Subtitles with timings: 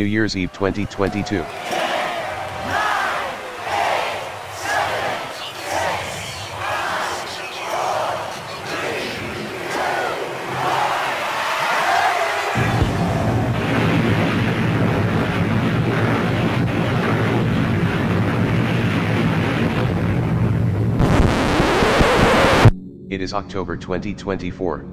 [0.00, 1.44] New Year's Eve 2022.
[23.10, 24.86] It is October 2024.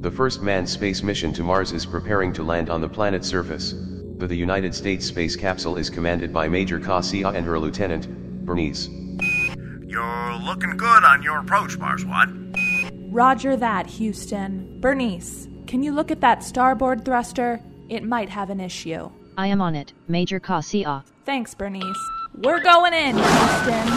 [0.00, 3.74] The first manned space mission to Mars is preparing to land on the planet's surface.
[4.20, 8.06] The, the United States space capsule is commanded by Major Cassia and her lieutenant,
[8.44, 8.86] Bernice.
[9.86, 12.54] You're looking good on your approach, Mars One.
[13.10, 14.78] Roger that, Houston.
[14.78, 17.62] Bernice, can you look at that starboard thruster?
[17.88, 19.10] It might have an issue.
[19.38, 21.02] I am on it, Major Cassia.
[21.24, 22.10] Thanks, Bernice.
[22.34, 23.88] We're going in, Houston.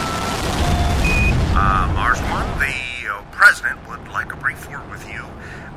[1.52, 5.26] Uh, Mars One, the uh, president would like a brief word with you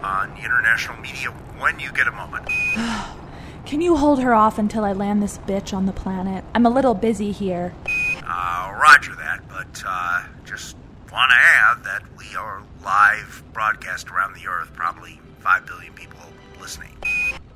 [0.05, 2.49] on international media when you get a moment.
[3.67, 6.45] Can you hold her off until I land this bitch on the planet?
[6.55, 7.75] I'm a little busy here.
[8.25, 10.77] Uh, roger that, but uh, just
[11.13, 16.21] want to add that we are live broadcast around the Earth, probably 5 billion people
[16.61, 16.97] listening.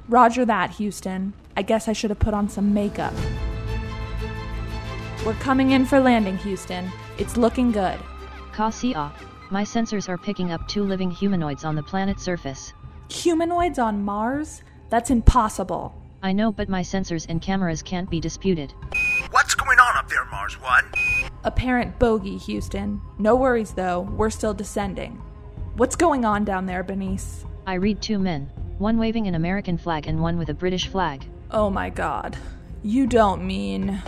[0.08, 1.32] Roger that, Houston.
[1.56, 3.14] I guess I should have put on some makeup.
[5.24, 6.90] We're coming in for landing, Houston.
[7.18, 8.00] It's looking good.
[8.52, 9.12] Cassia,
[9.50, 12.72] my sensors are picking up two living humanoids on the planet's surface.
[13.10, 14.64] Humanoids on Mars?
[14.88, 15.99] That's impossible.
[16.22, 18.74] I know, but my sensors and cameras can't be disputed.
[19.30, 20.84] What's going on up there, Mars One?
[21.44, 23.00] Apparent bogey, Houston.
[23.18, 24.00] No worries, though.
[24.00, 25.22] We're still descending.
[25.76, 27.46] What's going on down there, Bernice?
[27.66, 31.24] I read two men, one waving an American flag and one with a British flag.
[31.50, 32.36] Oh my god.
[32.82, 34.02] You don't mean.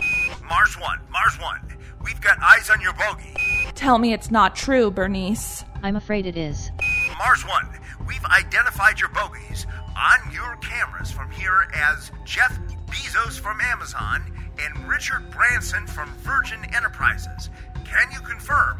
[0.47, 3.33] Mars One, Mars One, we've got eyes on your bogey.
[3.73, 5.63] Tell me it's not true, Bernice.
[5.81, 6.71] I'm afraid it is.
[7.17, 7.67] Mars One,
[8.07, 14.23] we've identified your bogies on your cameras from here as Jeff Bezos from Amazon
[14.59, 17.49] and Richard Branson from Virgin Enterprises.
[17.85, 18.79] Can you confirm?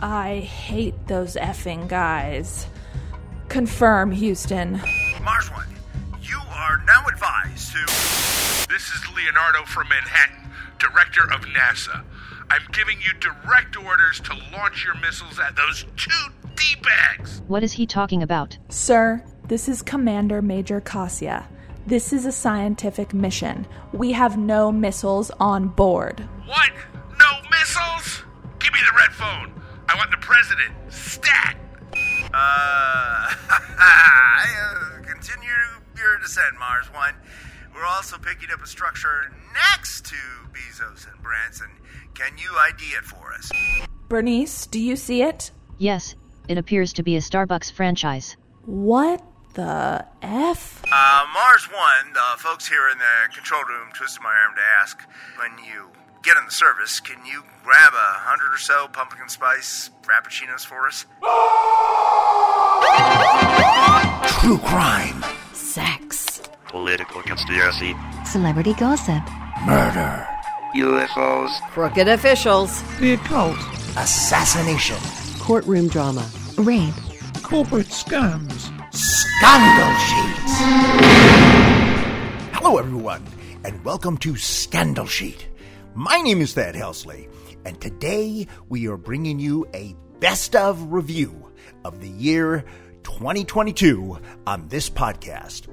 [0.00, 2.66] I hate those effing guys.
[3.48, 4.80] Confirm, Houston.
[5.22, 5.66] Mars One,
[6.22, 7.84] you are now advised to.
[8.72, 12.02] This is Leonardo from Manhattan, director of NASA.
[12.50, 16.10] I'm giving you direct orders to launch your missiles at those two
[16.54, 17.42] D-bags.
[17.46, 18.58] What is he talking about?
[18.68, 21.46] Sir, this is Commander Major Cassia.
[21.86, 23.66] This is a scientific mission.
[23.92, 26.26] We have no missiles on board.
[26.46, 26.70] What?
[27.18, 28.22] No missiles?
[28.60, 29.52] Give me the red phone.
[29.90, 30.72] I want the president.
[30.88, 31.58] Stat.
[32.32, 33.34] Uh,
[33.78, 35.50] uh, continue
[35.98, 37.12] your descent, Mars One.
[37.74, 40.16] We're also picking up a structure next to
[40.54, 41.68] Bezos and Branson.
[42.14, 43.52] Can you ID it for us?
[44.08, 45.50] Bernice, do you see it?
[45.76, 46.14] Yes,
[46.48, 48.38] it appears to be a Starbucks franchise.
[48.64, 49.22] What
[49.54, 50.82] the F?
[50.90, 55.00] Uh, Mars One, the folks here in the control room twisted my arm to ask
[55.38, 55.88] when you
[56.22, 60.86] get in the service, can you grab a hundred or so pumpkin spice frappuccinos for
[60.86, 61.04] us?
[64.40, 66.40] True crime, Sex.
[66.68, 67.94] Political conspiracy.
[68.24, 69.22] Celebrity gossip.
[69.66, 70.26] murder,
[70.76, 71.50] UFOs.
[71.70, 72.82] Crooked officials.
[72.98, 73.56] The occult,
[73.96, 74.96] assassination,
[75.40, 76.28] Courtroom drama.
[76.58, 76.94] Rape.
[77.42, 80.52] corporate scams, scandal sheets.
[82.52, 83.24] Hello, everyone,
[83.64, 85.48] and welcome to Scandal Sheet.
[85.94, 87.30] My name is Thad Helsley,
[87.64, 91.50] and today we are bringing you a best of review
[91.86, 92.64] of the year
[93.04, 95.68] 2022 on this podcast.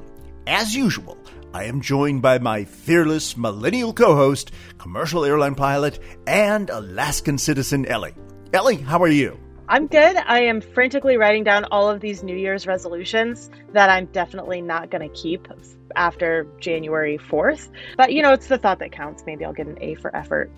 [0.48, 1.18] As usual,
[1.54, 7.86] I am joined by my fearless millennial co host, commercial airline pilot, and Alaskan citizen
[7.86, 8.16] Ellie.
[8.54, 9.38] Ellie, how are you?
[9.70, 10.18] I'm good.
[10.18, 14.90] I am frantically writing down all of these New Year's resolutions that I'm definitely not
[14.90, 15.48] going to keep
[15.96, 17.70] after January 4th.
[17.96, 19.24] But, you know, it's the thought that counts.
[19.28, 20.50] Maybe I'll get an A for effort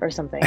[0.00, 0.42] or something.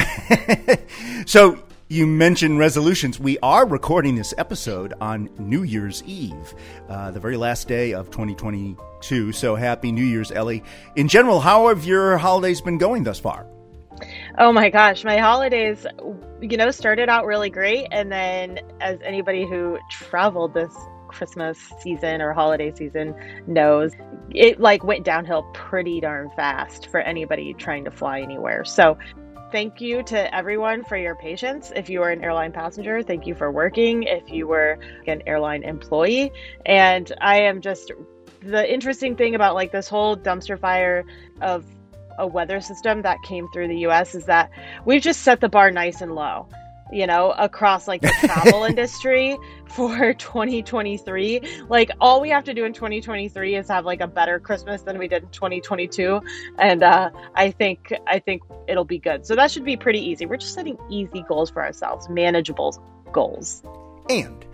[1.26, 3.20] so you mentioned resolutions.
[3.20, 6.56] We are recording this episode on New Year's Eve,
[6.88, 9.30] uh, the very last day of 2022.
[9.30, 10.64] So happy New Year's, Ellie.
[10.96, 13.46] In general, how have your holidays been going thus far?
[14.38, 15.86] Oh my gosh, my holidays,
[16.40, 17.88] you know, started out really great.
[17.90, 20.74] And then, as anybody who traveled this
[21.08, 23.14] Christmas season or holiday season
[23.46, 23.92] knows,
[24.30, 28.64] it like went downhill pretty darn fast for anybody trying to fly anywhere.
[28.64, 28.98] So,
[29.52, 31.70] thank you to everyone for your patience.
[31.76, 34.04] If you are an airline passenger, thank you for working.
[34.04, 36.32] If you were an airline employee,
[36.64, 37.92] and I am just
[38.40, 41.04] the interesting thing about like this whole dumpster fire
[41.40, 41.64] of
[42.18, 44.50] a weather system that came through the US is that
[44.84, 46.46] we've just set the bar nice and low.
[46.92, 51.40] you know, across like the travel industry for 2023.
[51.68, 54.98] Like all we have to do in 2023 is have like a better Christmas than
[54.98, 56.20] we did in 2022,
[56.58, 59.24] and uh, I think I think it'll be good.
[59.26, 60.26] So that should be pretty easy.
[60.26, 62.76] We're just setting easy goals for ourselves, manageable
[63.10, 63.62] goals.
[64.10, 64.44] And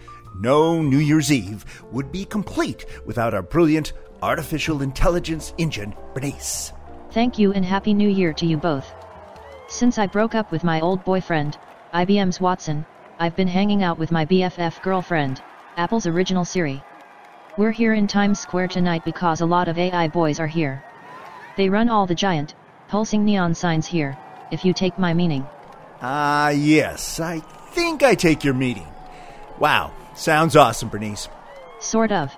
[0.41, 6.73] no New Year's Eve would be complete without our brilliant artificial intelligence engine, Bernice.
[7.11, 8.93] Thank you and Happy New Year to you both.
[9.67, 11.57] Since I broke up with my old boyfriend,
[11.95, 12.85] IBM's Watson,
[13.19, 15.43] I've been hanging out with my BFF girlfriend,
[15.79, 16.83] Apple's original Siri.
[17.57, 20.85] We're here in Times Square tonight because a lot of AI boys are here.
[21.57, 22.55] They run all the giant,
[22.89, 24.17] pulsing neon signs here,
[24.53, 25.47] if you take my meaning.
[26.03, 27.41] Ah, yes, I
[27.71, 28.87] think I take your meaning.
[29.59, 31.31] Wow, sounds awesome, Bernice.
[31.81, 32.37] Sort of.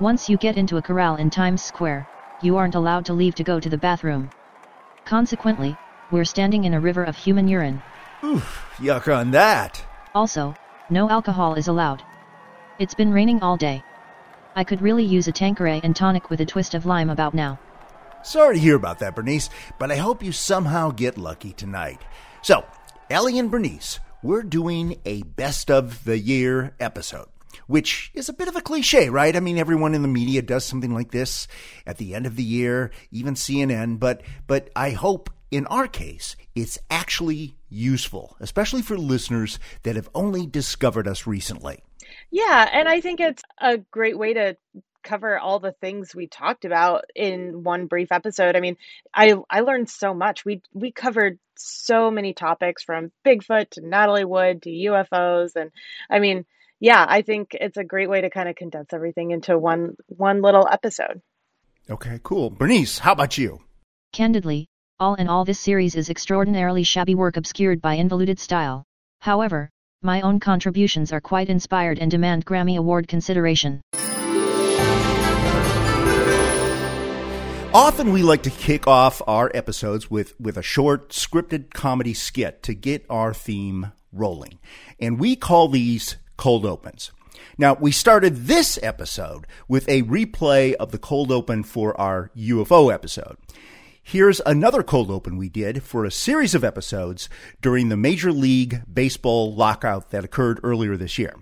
[0.00, 2.06] Once you get into a corral in Times Square,
[2.42, 4.30] you aren't allowed to leave to go to the bathroom.
[5.04, 5.76] Consequently,
[6.10, 7.82] we're standing in a river of human urine.
[8.24, 9.84] Oof, yuck on that.
[10.14, 10.54] Also,
[10.90, 12.02] no alcohol is allowed.
[12.78, 13.82] It's been raining all day.
[14.54, 17.58] I could really use a Tanqueray and tonic with a twist of lime about now.
[18.22, 22.00] Sorry to hear about that, Bernice, but I hope you somehow get lucky tonight.
[22.42, 22.64] So,
[23.10, 27.26] Ellie and Bernice, we're doing a best of the year episode,
[27.66, 29.36] which is a bit of a cliche, right?
[29.36, 31.48] I mean, everyone in the media does something like this
[31.86, 36.36] at the end of the year, even CNN, but but I hope in our case,
[36.54, 41.82] it's actually useful, especially for listeners that have only discovered us recently.
[42.30, 44.56] Yeah, and I think it's a great way to
[45.02, 48.56] cover all the things we talked about in one brief episode.
[48.56, 48.76] I mean,
[49.14, 50.44] I I learned so much.
[50.44, 55.70] We we covered so many topics from Bigfoot to Natalie Wood to UFOs and
[56.10, 56.44] I mean,
[56.80, 60.42] yeah, I think it's a great way to kind of condense everything into one one
[60.42, 61.22] little episode.
[61.88, 62.50] Okay, cool.
[62.50, 63.60] Bernice, how about you?
[64.12, 64.66] Candidly,
[64.98, 68.84] all in all this series is extraordinarily shabby work obscured by involuted style.
[69.20, 69.70] However,
[70.02, 73.80] my own contributions are quite inspired and demand Grammy Award consideration.
[77.72, 82.62] Often we like to kick off our episodes with, with a short scripted comedy skit
[82.62, 84.58] to get our theme rolling.
[84.98, 87.12] And we call these cold opens.
[87.58, 92.92] Now, we started this episode with a replay of the cold open for our UFO
[92.92, 93.36] episode.
[94.02, 97.28] Here's another cold open we did for a series of episodes
[97.60, 101.34] during the Major League Baseball lockout that occurred earlier this year.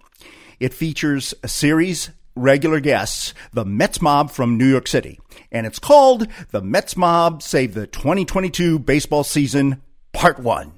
[0.61, 5.21] It features a series regular guests, the Mets Mob from New York City,
[5.53, 9.83] and it's called The Mets Mob Save the 2022 Baseball Season
[10.13, 10.73] Part 1.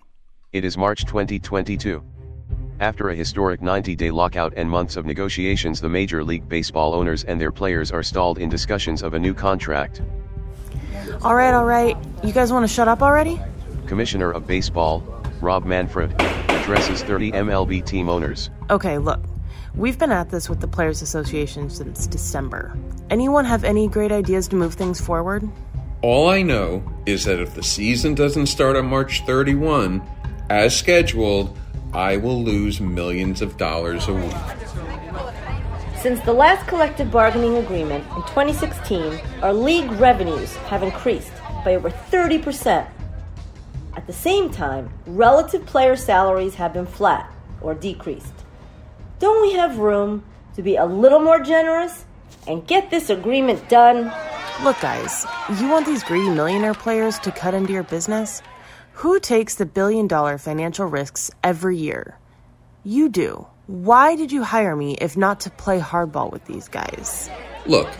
[0.53, 2.03] It is March 2022.
[2.79, 7.25] After a historic 90 day lockout and months of negotiations, the Major League Baseball owners
[7.25, 10.03] and their players are stalled in discussions of a new contract.
[11.23, 11.97] All right, all right.
[12.23, 13.41] You guys want to shut up already?
[13.87, 15.03] Commissioner of Baseball,
[15.41, 18.51] Rob Manfred, addresses 30 MLB team owners.
[18.69, 19.21] Okay, look.
[19.75, 22.77] We've been at this with the Players Association since December.
[23.11, 25.49] Anyone have any great ideas to move things forward?
[26.03, 30.03] All I know is that if the season doesn't start on March 31,
[30.51, 31.57] as scheduled,
[31.93, 34.37] I will lose millions of dollars a week.
[36.01, 41.33] Since the last collective bargaining agreement in 2016, our league revenues have increased
[41.65, 42.87] by over 30%.
[43.97, 48.35] At the same time, relative player salaries have been flat or decreased.
[49.19, 50.23] Don't we have room
[50.55, 52.05] to be a little more generous
[52.47, 54.13] and get this agreement done?
[54.63, 55.27] Look, guys,
[55.59, 58.43] you want these greedy millionaire players to cut into your business?
[59.01, 62.19] Who takes the billion dollar financial risks every year?
[62.83, 63.47] You do.
[63.67, 67.29] Why did you hire me if not to play hardball with these guys?
[67.67, 67.91] Look,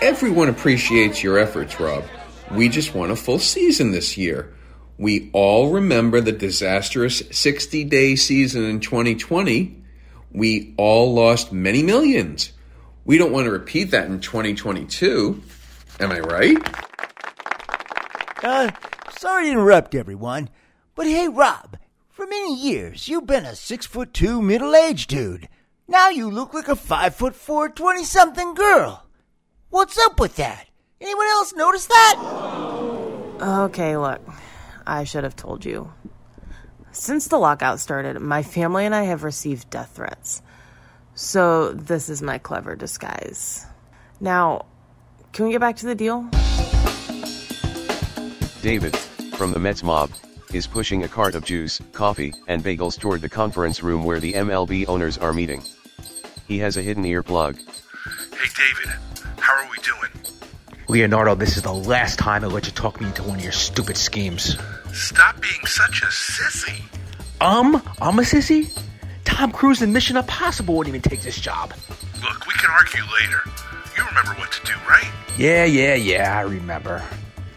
[0.00, 2.04] everyone appreciates your efforts, Rob.
[2.52, 4.54] We just want a full season this year.
[4.96, 9.82] We all remember the disastrous 60 day season in 2020.
[10.30, 12.52] We all lost many millions.
[13.04, 15.42] We don't want to repeat that in 2022.
[15.98, 16.58] Am I right?
[18.44, 18.70] Uh,
[19.18, 20.48] sorry to interrupt everyone,
[20.94, 21.76] but hey, Rob,
[22.08, 25.48] for many years, you've been a six foot two middle aged dude.
[25.88, 29.04] Now you look like a five foot four twenty something girl.
[29.70, 30.66] What's up with that?
[31.00, 33.36] Anyone else notice that?
[33.40, 34.20] Okay, look,
[34.86, 35.92] I should have told you.
[36.92, 40.42] Since the lockout started, my family and I have received death threats.
[41.14, 43.66] So, this is my clever disguise.
[44.20, 44.66] Now,
[45.32, 46.28] can we get back to the deal?
[48.62, 48.96] David,
[49.36, 50.10] from the Mets mob,
[50.52, 54.32] is pushing a cart of juice, coffee, and bagels toward the conference room where the
[54.32, 55.62] MLB owners are meeting.
[56.48, 57.56] He has a hidden earplug.
[57.56, 58.96] Hey, David,
[59.38, 60.10] how are we doing?
[60.88, 63.52] Leonardo, this is the last time I let you talk me into one of your
[63.52, 64.56] stupid schemes.
[64.92, 66.82] Stop being such a sissy.
[67.40, 68.76] Um, I'm a sissy?
[69.24, 71.74] Tom Cruise in Mission Impossible wouldn't even take this job.
[72.22, 73.40] Look, we can argue later.
[73.96, 75.08] You remember what to do, right?
[75.36, 77.04] Yeah, yeah, yeah, I remember.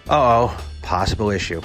[0.08, 1.62] Uh oh, possible issue.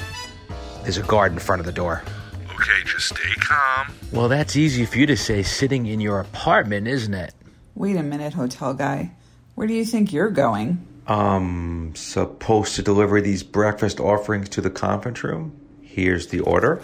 [0.85, 2.05] There's a guard in front of the door.
[2.45, 3.93] Okay, just stay calm.
[4.13, 7.35] Well, that's easy for you to say sitting in your apartment, isn't it?
[7.75, 9.11] Wait a minute, hotel guy.
[9.57, 10.87] Where do you think you're going?
[11.09, 15.59] Um, supposed to deliver these breakfast offerings to the conference room?
[15.83, 16.81] Here's the order.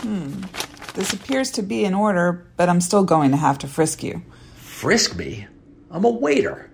[0.00, 0.44] Hmm.
[0.94, 4.22] This appears to be in order, but I'm still going to have to frisk you.
[4.54, 5.46] Frisk me?
[5.90, 6.70] I'm a waiter.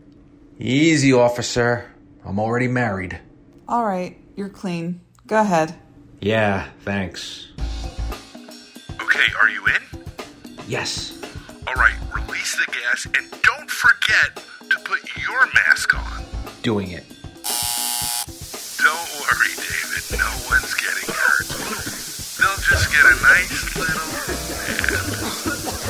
[0.60, 1.92] Easy, officer.
[2.24, 3.18] I'm already married.
[3.66, 5.00] All right, you're clean.
[5.28, 5.74] Go ahead.
[6.22, 7.48] Yeah, thanks.
[8.98, 9.82] Okay, are you in?
[10.66, 11.12] Yes.
[11.66, 16.24] All right, release the gas and don't forget to put your mask on.
[16.62, 17.04] Doing it.
[18.78, 20.18] Don't worry, David.
[20.18, 21.46] No one's getting hurt.
[22.38, 24.08] They'll just get a nice little.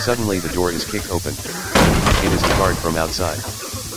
[0.03, 1.31] Suddenly the door is kicked open.
[1.31, 3.39] It is the guard from outside.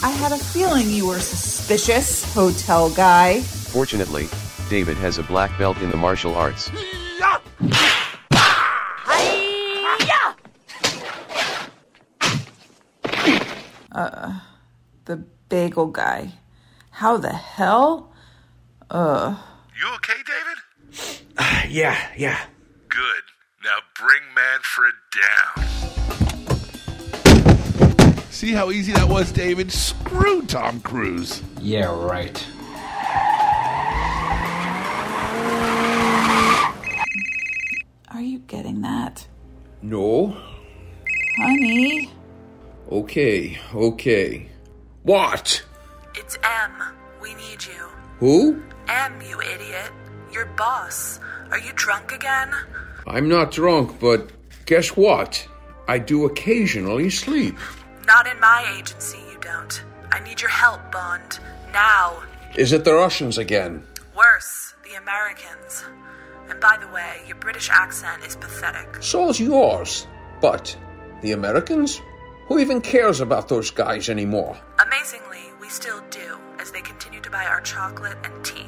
[0.04, 3.42] I had a feeling you were suspicious, hotel guy.
[3.42, 4.30] Fortunately,
[4.72, 6.72] David has a black belt in the martial arts.
[13.92, 14.40] Uh,
[15.04, 15.18] the
[15.50, 16.32] bagel guy.
[16.90, 18.14] How the hell?
[18.90, 19.36] Uh.
[19.78, 20.58] You okay, David?
[21.38, 22.40] Uh, yeah, yeah.
[22.88, 23.24] Good.
[23.66, 25.68] Now bring Manfred down.
[28.30, 29.70] See how easy that was, David?
[29.70, 31.44] Screw Tom Cruise.
[31.60, 32.42] Yeah, right.
[38.14, 39.26] Are you getting that?
[39.92, 40.38] No.
[41.36, 42.10] Honey?
[42.90, 44.48] Okay, okay.
[45.04, 45.62] What?
[46.16, 46.72] It's M.
[47.22, 47.90] We need you.
[48.20, 48.64] Who?
[48.88, 49.92] M, you idiot.
[50.32, 51.20] Your boss.
[51.52, 52.54] Are you drunk again?
[53.06, 54.32] I'm not drunk, but
[54.66, 55.46] guess what?
[55.90, 57.58] I do occasionally sleep.
[58.08, 59.84] Not in my agency, you don't.
[60.10, 61.40] I need your help, Bond.
[61.74, 62.24] Now.
[62.56, 63.84] Is it the Russians again?
[64.16, 65.84] Worse, the Americans.
[66.52, 69.02] And by the way, your British accent is pathetic.
[69.02, 70.06] So's yours.
[70.42, 70.78] But
[71.22, 72.02] the Americans?
[72.48, 74.60] Who even cares about those guys anymore?
[74.86, 78.68] Amazingly, we still do, as they continue to buy our chocolate and tea.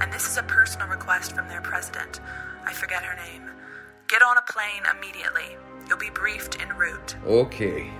[0.00, 2.20] And this is a personal request from their president.
[2.64, 3.50] I forget her name.
[4.06, 5.56] Get on a plane immediately.
[5.88, 7.16] You'll be briefed en route.
[7.26, 7.90] Okay,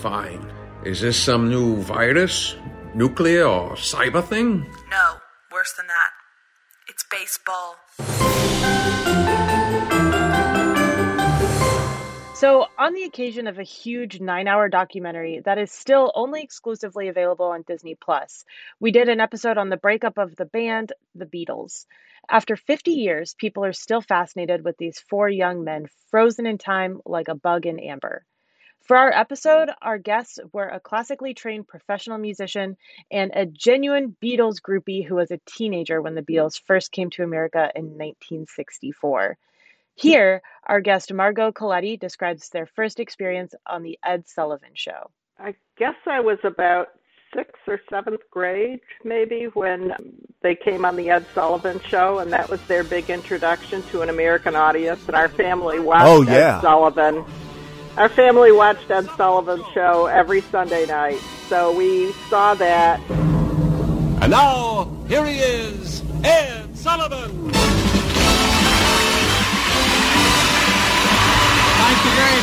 [0.00, 0.52] fine.
[0.84, 2.54] Is this some new virus?
[2.94, 4.72] Nuclear or cyber thing?
[4.88, 5.16] No,
[5.50, 6.10] worse than that.
[7.10, 7.76] Baseball.
[12.34, 17.08] So, on the occasion of a huge nine hour documentary that is still only exclusively
[17.08, 18.44] available on Disney Plus,
[18.78, 21.86] we did an episode on the breakup of the band, The Beatles.
[22.28, 27.00] After 50 years, people are still fascinated with these four young men frozen in time
[27.06, 28.24] like a bug in amber.
[28.88, 32.78] For our episode, our guests were a classically trained professional musician
[33.10, 37.22] and a genuine Beatles groupie who was a teenager when the Beatles first came to
[37.22, 39.36] America in 1964.
[39.94, 45.10] Here, our guest Margot Coletti describes their first experience on The Ed Sullivan Show.
[45.38, 46.88] I guess I was about
[47.36, 49.92] sixth or seventh grade, maybe, when
[50.40, 54.08] they came on The Ed Sullivan Show, and that was their big introduction to an
[54.08, 55.02] American audience.
[55.06, 56.56] And our family watched Oh, yeah.
[56.56, 57.26] Ed Sullivan.
[57.98, 63.00] Our family watched Ed Sullivan's Show every Sunday night, so we saw that.
[63.10, 67.50] And now, here he is, Ed Sullivan.
[67.50, 67.74] Thank
[72.04, 72.40] you very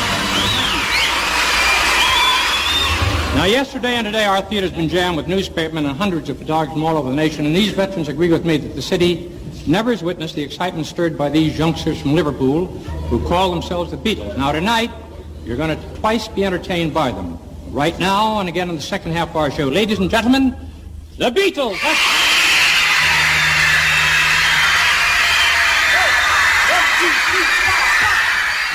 [3.35, 6.83] Now, yesterday and today, our theater's been jammed with newspapermen and hundreds of photographers from
[6.83, 9.31] all over the nation, and these veterans agree with me that the city
[9.65, 12.65] never has witnessed the excitement stirred by these youngsters from Liverpool
[13.07, 14.35] who call themselves the Beatles.
[14.37, 14.91] Now, tonight,
[15.45, 17.39] you're going to twice be entertained by them.
[17.71, 19.67] Right now, and again in the second half of our show.
[19.67, 20.55] Ladies and gentlemen,
[21.17, 21.81] the Beatles.
[21.83, 22.25] Let's-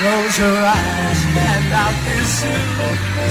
[0.00, 2.56] Close your eyes and I'll kiss you.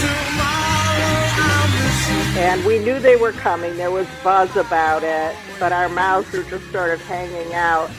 [0.05, 1.01] Tomorrow
[1.41, 2.41] I'll miss you.
[2.41, 3.75] And we knew they were coming.
[3.75, 7.89] There was buzz about it, but our mouths were just sort of hanging out.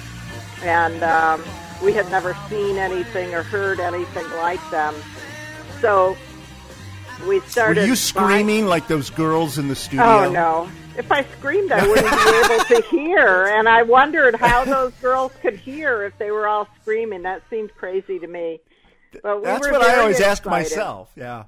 [0.62, 1.42] And um,
[1.82, 4.94] we had never seen anything or heard anything like them.
[5.80, 6.16] So
[7.26, 7.82] we started.
[7.82, 10.04] Were you screaming like those girls in the studio?
[10.04, 10.70] Oh no!
[10.96, 13.46] If I screamed, I wouldn't be able to hear.
[13.46, 17.22] And I wondered how those girls could hear if they were all screaming.
[17.22, 18.60] That seemed crazy to me.
[19.22, 21.10] But we That's were what I always ask myself.
[21.16, 21.44] Yeah.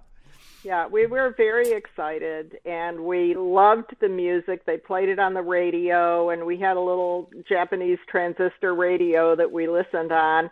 [0.64, 4.64] Yeah, we were very excited and we loved the music.
[4.64, 9.50] They played it on the radio and we had a little Japanese transistor radio that
[9.50, 10.50] we listened on.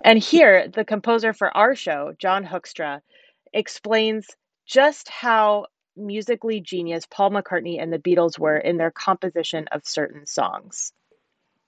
[0.00, 3.00] And here, the composer for our show, John Hoekstra,
[3.52, 4.26] explains
[4.66, 5.66] just how
[5.96, 10.92] musically genius Paul McCartney and the Beatles were in their composition of certain songs.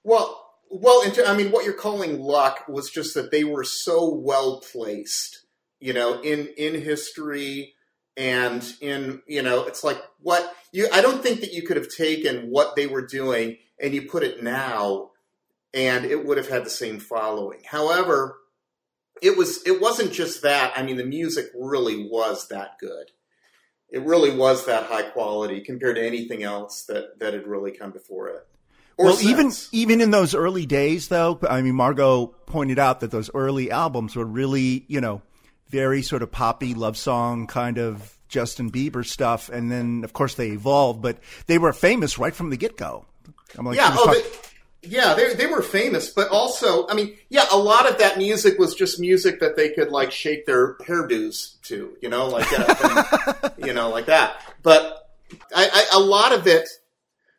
[0.04, 4.60] Well, well, I mean, what you're calling luck was just that they were so well
[4.60, 5.44] placed,
[5.80, 7.74] you know, in in history
[8.16, 10.88] and in you know, it's like what you.
[10.92, 14.22] I don't think that you could have taken what they were doing and you put
[14.22, 15.10] it now,
[15.72, 17.60] and it would have had the same following.
[17.64, 18.38] However,
[19.22, 20.72] it was it wasn't just that.
[20.76, 23.10] I mean, the music really was that good.
[23.88, 27.90] It really was that high quality compared to anything else that that had really come
[27.90, 28.46] before it.
[28.98, 29.28] well, since.
[29.30, 33.70] even even in those early days, though, I mean, Margot pointed out that those early
[33.70, 35.22] albums were really, you know,
[35.68, 40.34] very sort of poppy love song kind of Justin Bieber stuff, and then of course
[40.34, 43.04] they evolved, but they were famous right from the get go.
[43.56, 44.22] Like, yeah, oh,
[44.82, 48.58] yeah, they they were famous, but also, I mean, yeah, a lot of that music
[48.58, 53.54] was just music that they could like shake their hairdos to, you know, like that,
[53.58, 54.42] you know, like that.
[54.62, 55.10] But
[55.54, 56.66] I, I, a lot of it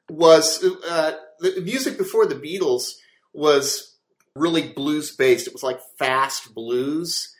[0.07, 2.93] was uh, the music before the Beatles
[3.33, 3.95] was
[4.35, 5.47] really blues based.
[5.47, 7.35] It was like fast blues,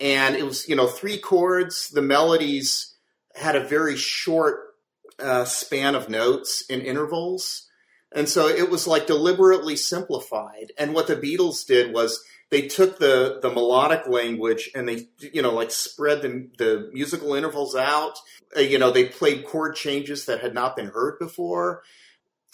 [0.00, 1.90] and it was you know three chords.
[1.90, 2.92] The melodies
[3.36, 4.74] had a very short
[5.20, 7.68] uh, span of notes in intervals
[8.14, 10.72] and so it was like deliberately simplified.
[10.78, 15.42] And what the Beatles did was they took the, the melodic language and they, you
[15.42, 18.18] know, like spread the, the musical intervals out.
[18.56, 21.82] Uh, you know, they played chord changes that had not been heard before.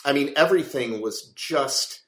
[0.02, 2.00] I mean, everything was just,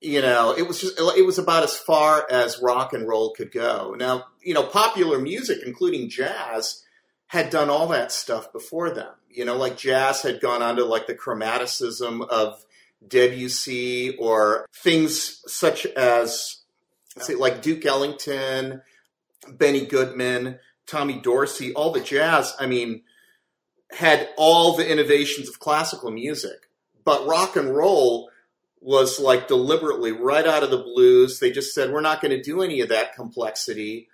[0.00, 3.52] you know, it was just, it was about as far as rock and roll could
[3.52, 3.94] go.
[3.96, 6.82] Now, you know, popular music, including jazz,
[7.28, 9.12] had done all that stuff before them.
[9.30, 12.64] You know, like jazz had gone on to like the chromaticism of
[13.06, 16.62] Debussy or things such as,
[17.18, 18.82] say, like Duke Ellington,
[19.48, 23.02] Benny Goodman, Tommy Dorsey, all the jazz, I mean,
[23.90, 26.68] had all the innovations of classical music.
[27.04, 28.30] But rock and roll
[28.80, 31.38] was like deliberately right out of the blues.
[31.38, 34.08] They just said, we're not going to do any of that complexity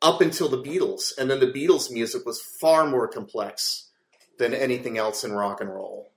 [0.00, 1.12] up until the Beatles.
[1.16, 3.88] And then the Beatles music was far more complex
[4.38, 6.09] than anything else in rock and roll.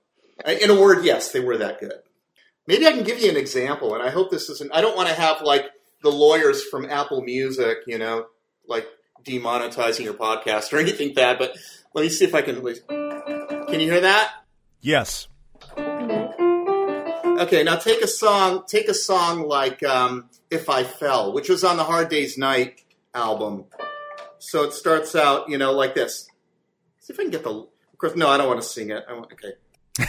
[0.46, 1.92] In a word, yes, they were that good.
[2.66, 4.74] Maybe I can give you an example, and I hope this isn't.
[4.74, 5.66] I don't want to have like
[6.02, 8.26] the lawyers from Apple Music, you know,
[8.66, 8.86] like
[9.24, 11.38] demonetizing your podcast or anything bad.
[11.38, 11.56] But
[11.94, 12.56] let me see if I can.
[12.56, 14.32] Can you hear that?
[14.80, 15.28] Yes.
[15.76, 18.64] Okay, now take a song.
[18.66, 22.80] Take a song like um, "If I Fell," which was on the Hard Day's Night
[23.14, 23.66] album.
[24.38, 26.28] So it starts out, you know, like this.
[27.00, 27.50] See if I can get the.
[27.50, 29.04] Of course, no, I don't want to sing it.
[29.08, 29.54] I want, okay.
[29.96, 30.02] Sorry.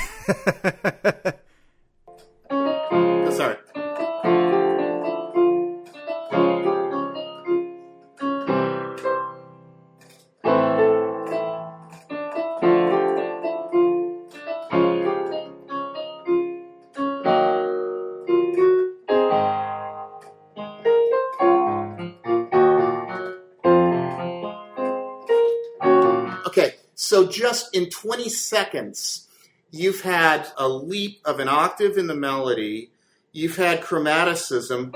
[26.48, 29.25] Okay, so just in 20 seconds,
[29.76, 32.92] you've had a leap of an octave in the melody,
[33.34, 34.96] you've had chromaticism.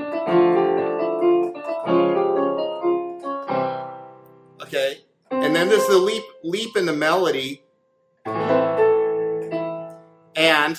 [4.61, 4.99] Okay,
[5.31, 7.61] and then there's the leap leap in the melody,
[10.35, 10.77] and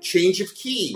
[0.00, 0.94] change of key.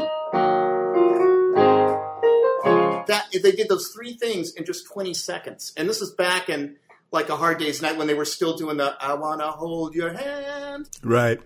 [3.08, 6.76] That they did those three things in just 20 seconds, and this is back in
[7.10, 9.94] like a hard day's night when they were still doing the "I want to hold
[9.94, 11.40] your hand." Right.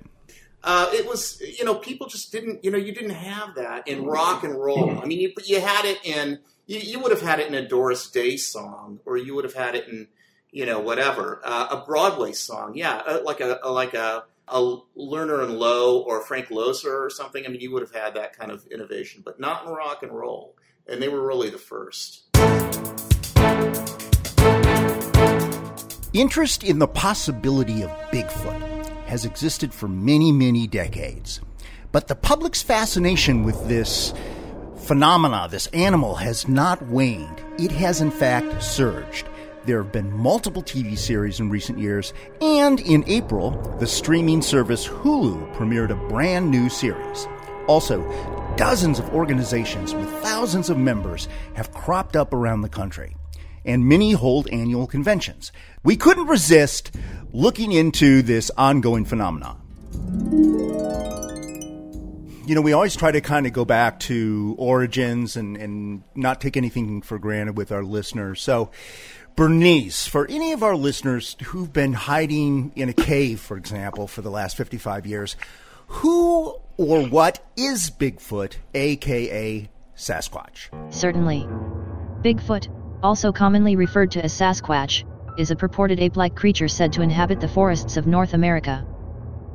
[0.65, 4.05] Uh, it was, you know, people just didn't, you know, you didn't have that in
[4.05, 5.01] rock and roll.
[5.01, 7.67] I mean, you, you had it in, you, you would have had it in a
[7.67, 10.07] Doris Day song, or you would have had it in,
[10.53, 14.61] you know, whatever, uh, a Broadway song, yeah, uh, like a, a like a, a
[14.97, 17.45] Lerner and Loewe or Frank Loesser or something.
[17.45, 20.13] I mean, you would have had that kind of innovation, but not in rock and
[20.13, 20.55] roll,
[20.87, 22.29] and they were really the first.
[26.15, 31.41] Interest in the possibility of Bigfoot has existed for many, many decades.
[31.91, 34.13] But the public's fascination with this
[34.77, 37.43] phenomena, this animal, has not waned.
[37.59, 39.27] It has, in fact, surged.
[39.65, 44.87] There have been multiple TV series in recent years, and in April, the streaming service
[44.87, 47.27] Hulu premiered a brand new series.
[47.69, 48.03] Also,
[48.59, 53.17] dozens of organizations with thousands of members have cropped up around the country
[53.65, 55.53] and many hold annual conventions.
[55.83, 56.95] We couldn't resist
[57.33, 59.59] looking into this ongoing phenomenon.
[62.47, 66.41] you know, we always try to kind of go back to origins and, and not
[66.41, 68.43] take anything for granted with our listeners.
[68.43, 68.71] So,
[69.37, 74.21] Bernice, for any of our listeners who've been hiding in a cave, for example, for
[74.21, 75.37] the last 55 years,
[75.87, 80.93] who or what is Bigfoot, aka Sasquatch?
[80.93, 81.47] Certainly.
[82.23, 82.69] Bigfoot,
[83.03, 85.05] also commonly referred to as Sasquatch,
[85.37, 88.85] is a purported ape like creature said to inhabit the forests of North America.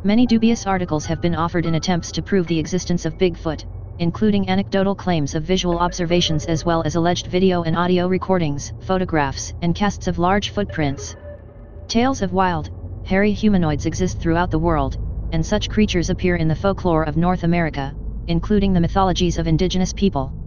[0.04, 3.64] Many dubious articles have been offered in attempts to prove the existence of Bigfoot,
[4.00, 9.54] including anecdotal claims of visual observations as well as alleged video and audio recordings, photographs,
[9.62, 11.16] and casts of large footprints.
[11.88, 12.70] Tales of wild,
[13.06, 14.98] hairy humanoids exist throughout the world,
[15.32, 17.94] and such creatures appear in the folklore of North America,
[18.28, 20.47] including the mythologies of indigenous people.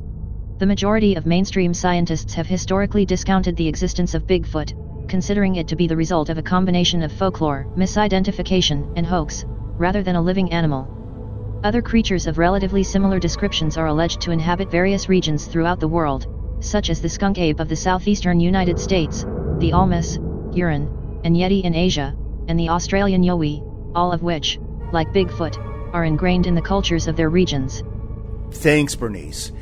[0.60, 5.74] The majority of mainstream scientists have historically discounted the existence of Bigfoot, considering it to
[5.74, 9.46] be the result of a combination of folklore, misidentification, and hoax,
[9.78, 10.86] rather than a living animal.
[11.64, 16.26] Other creatures of relatively similar descriptions are alleged to inhabit various regions throughout the world,
[16.62, 19.24] such as the skunk ape of the southeastern United States,
[19.60, 20.18] the Almas,
[20.52, 20.90] Yeren,
[21.24, 22.14] and Yeti in Asia,
[22.48, 23.62] and the Australian Yowie,
[23.94, 24.60] all of which,
[24.92, 25.56] like Bigfoot,
[25.94, 27.82] are ingrained in the cultures of their regions.
[28.50, 29.52] Thanks, Bernice.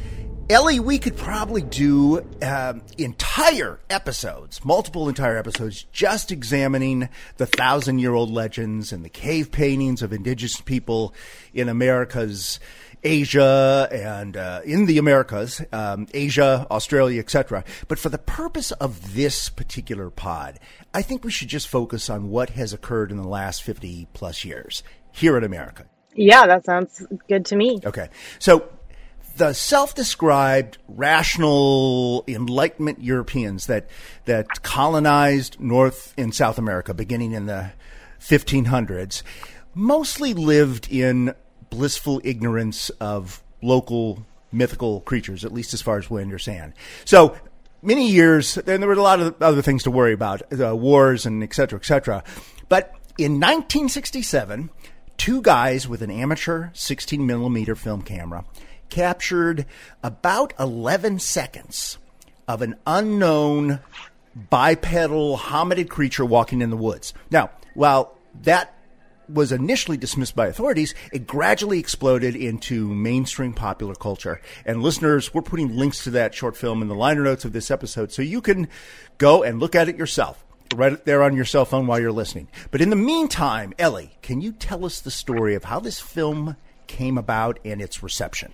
[0.51, 7.99] Ellie, we could probably do um, entire episodes, multiple entire episodes, just examining the thousand
[7.99, 11.13] year old legends and the cave paintings of indigenous people
[11.53, 12.61] in America's
[13.05, 17.63] Asia and uh, in the Americas, um, Asia, Australia, etc.
[17.87, 20.59] But for the purpose of this particular pod,
[20.95, 24.47] I think we should just focus on what has occurred in the last 50 plus
[24.47, 24.83] years
[25.13, 25.85] here in America.
[26.15, 27.81] Yeah, that sounds good to me.
[27.85, 28.09] Okay.
[28.39, 28.71] So
[29.39, 33.89] the self-described rational enlightenment Europeans that
[34.25, 37.71] that colonized North and South America beginning in the
[38.21, 39.23] 1500s
[39.75, 41.35] mostly lived in
[41.71, 46.73] blissful ignorance of local mythical creatures at least as far as we understand.
[47.05, 47.37] So
[47.81, 51.27] many years and there were a lot of other things to worry about, uh, wars
[51.27, 52.25] and et cetera, et cetera.
[52.69, 54.71] But in 1967,
[55.17, 58.45] two guys with an amateur 16 millimeter film camera
[58.89, 59.67] captured
[60.03, 61.99] about 11 seconds
[62.47, 63.81] of an unknown
[64.51, 67.13] bipedal hominid creature walking in the woods.
[67.31, 68.75] Now, while that
[69.29, 74.41] was initially dismissed by authorities, it gradually exploded into mainstream popular culture.
[74.65, 77.71] And listeners, we're putting links to that short film in the liner notes of this
[77.71, 78.69] episode so you can
[79.19, 80.45] go and look at it yourself.
[80.75, 82.49] Right there on your cell phone while you're listening.
[82.71, 86.57] But in the meantime, Ellie, can you tell us the story of how this film
[86.89, 88.53] came about and its reception?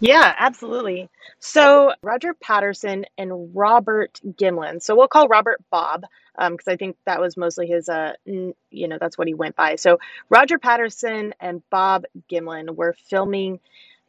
[0.00, 1.08] Yeah, absolutely.
[1.38, 4.82] So Roger Patterson and Robert Gimlin.
[4.82, 6.04] So we'll call Robert Bob
[6.36, 9.56] because um, I think that was mostly his, uh, you know, that's what he went
[9.56, 9.76] by.
[9.76, 13.60] So Roger Patterson and Bob Gimlin were filming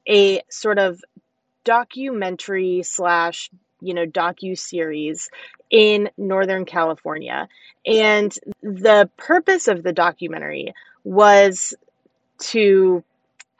[0.07, 1.01] a sort of
[1.63, 3.49] documentary slash
[3.81, 5.29] you know docu series
[5.69, 7.49] in northern california
[7.85, 11.73] and the purpose of the documentary was
[12.39, 13.03] to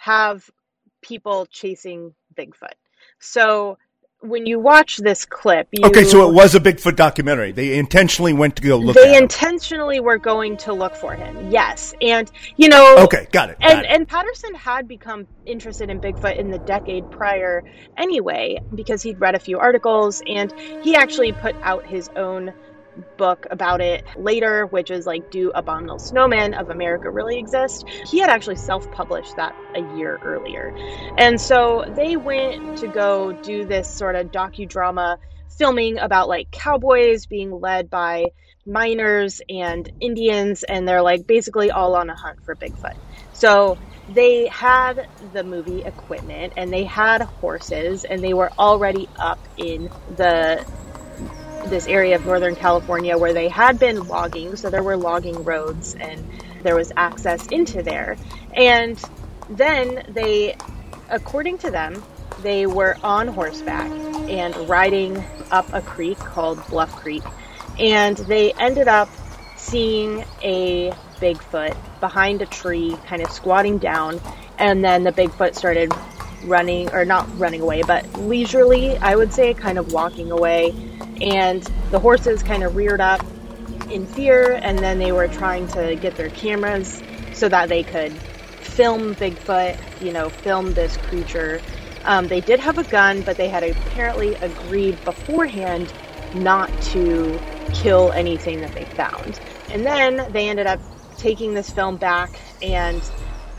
[0.08, 0.50] have
[1.02, 2.78] people chasing Bigfoot.
[3.20, 3.78] So
[4.22, 7.52] when you watch this clip, you, okay, so it was a Bigfoot documentary.
[7.52, 8.96] They intentionally went to go look.
[8.96, 11.52] They intentionally were going to look for him.
[11.52, 12.96] Yes, and you know.
[13.00, 13.60] Okay, got it.
[13.60, 13.92] Got and it.
[13.92, 17.64] and Patterson had become interested in Bigfoot in the decade prior,
[17.98, 22.54] anyway, because he'd read a few articles and he actually put out his own
[23.18, 27.86] book about it later, which is like Do Abominable Snowmen of America Really Exist?
[28.06, 30.74] He had actually self published that a year earlier.
[31.18, 35.18] And so they went to go do this sort of docudrama
[35.58, 38.26] filming about like cowboys being led by
[38.66, 42.98] miners and Indians, and they're like basically all on a hunt for Bigfoot.
[43.32, 49.48] So they had the movie equipment and they had horses and they were already up
[49.58, 50.66] in the
[51.70, 55.96] this area of Northern California where they had been logging, so there were logging roads
[55.96, 56.24] and
[56.64, 58.18] there was access into there.
[58.54, 59.02] And
[59.50, 60.56] then they,
[61.10, 62.04] according to them,
[62.42, 63.90] they were on horseback
[64.30, 67.24] and riding up a creek called Bluff Creek.
[67.80, 69.10] And they ended up
[69.56, 74.22] seeing a Bigfoot behind a tree, kind of squatting down.
[74.58, 75.92] And then the Bigfoot started
[76.48, 80.74] running, or not running away, but leisurely, I would say, kind of walking away
[81.22, 83.22] and the horses kind of reared up
[83.90, 87.02] in fear and then they were trying to get their cameras
[87.34, 88.12] so that they could
[88.62, 91.62] film Bigfoot, you know, film this creature.
[92.04, 95.92] Um, they did have a gun, but they had apparently agreed beforehand
[96.36, 97.40] not to
[97.74, 99.40] kill anything that they found.
[99.72, 100.80] And then they ended up
[101.18, 103.02] taking this film back and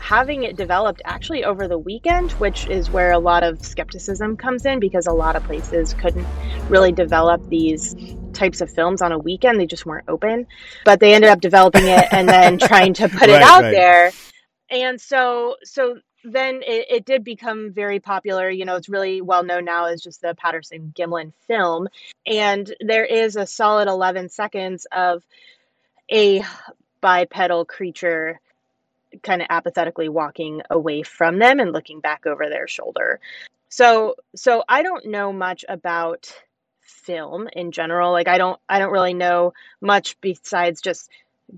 [0.09, 4.65] having it developed actually over the weekend, which is where a lot of skepticism comes
[4.65, 6.25] in because a lot of places couldn't
[6.67, 7.95] really develop these
[8.33, 9.59] types of films on a weekend.
[9.59, 10.47] They just weren't open.
[10.83, 13.69] But they ended up developing it and then trying to put it out right.
[13.69, 14.11] there.
[14.71, 18.49] And so so then it, it did become very popular.
[18.49, 21.87] You know, it's really well known now as just the Patterson Gimlin film.
[22.25, 25.23] And there is a solid 11 seconds of
[26.11, 26.41] a
[26.99, 28.39] bipedal creature
[29.23, 33.19] kind of apathetically walking away from them and looking back over their shoulder.
[33.69, 36.33] So so I don't know much about
[36.81, 38.11] film in general.
[38.11, 41.09] Like I don't I don't really know much besides just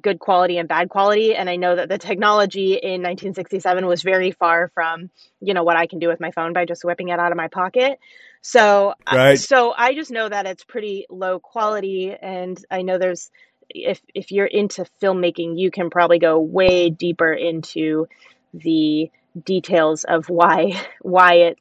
[0.01, 4.31] good quality and bad quality and I know that the technology in 1967 was very
[4.31, 5.09] far from,
[5.41, 7.37] you know, what I can do with my phone by just whipping it out of
[7.37, 7.99] my pocket.
[8.41, 9.37] So Right.
[9.37, 13.29] so I just know that it's pretty low quality and I know there's
[13.73, 18.07] if if you're into filmmaking, you can probably go way deeper into
[18.53, 19.09] the
[19.43, 21.59] details of why why it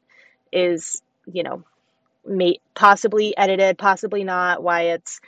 [0.51, 1.63] is, you know,
[2.25, 5.19] may possibly edited, possibly not, why it's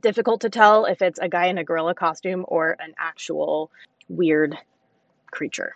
[0.00, 3.70] difficult to tell if it's a guy in a gorilla costume or an actual
[4.08, 4.56] weird
[5.30, 5.74] creature.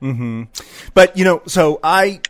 [0.00, 0.44] hmm
[0.94, 2.20] But you know, so I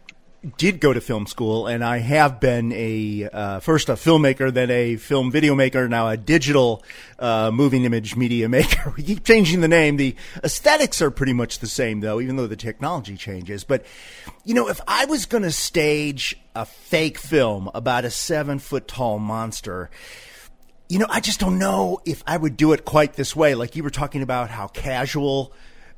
[0.57, 4.71] did go to film school, and I have been a uh, first a filmmaker, then
[4.71, 6.83] a film video maker, now a digital
[7.19, 8.93] uh, moving image media maker.
[8.97, 9.97] We keep changing the name.
[9.97, 13.65] The aesthetics are pretty much the same, though, even though the technology changes.
[13.65, 13.85] But
[14.45, 18.89] you know, if I was going to stage a fake film about a seven foot
[18.89, 19.91] tall monster
[20.89, 23.55] you know, I just don't know if I would do it quite this way.
[23.55, 25.53] Like you were talking about how casual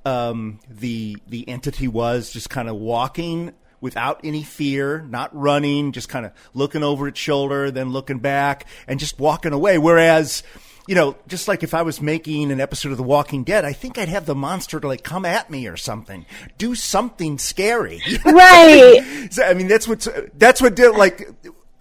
[0.04, 6.08] um, the the entity was, just kind of walking without any fear, not running, just
[6.08, 9.76] kind of looking over its shoulder, then looking back, and just walking away.
[9.76, 10.42] Whereas,
[10.86, 13.72] you know, just like if I was making an episode of The Walking Dead, I
[13.72, 16.24] think I'd have the monster to like come at me or something,
[16.56, 18.00] do something scary.
[18.24, 19.28] Right.
[19.30, 21.28] so, I mean, that's what's that's what did like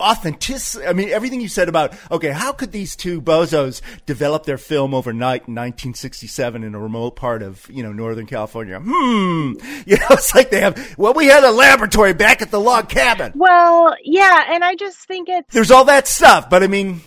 [0.01, 0.85] authenticity.
[0.85, 4.93] I mean, everything you said about okay, how could these two bozos develop their film
[4.93, 8.79] overnight in 1967 in a remote part of you know Northern California?
[8.79, 9.53] Hmm.
[9.85, 10.95] You know, it's like they have.
[10.97, 13.33] Well, we had a laboratory back at the log cabin.
[13.35, 17.01] Well, yeah, and I just think it's There's all that stuff, but I mean,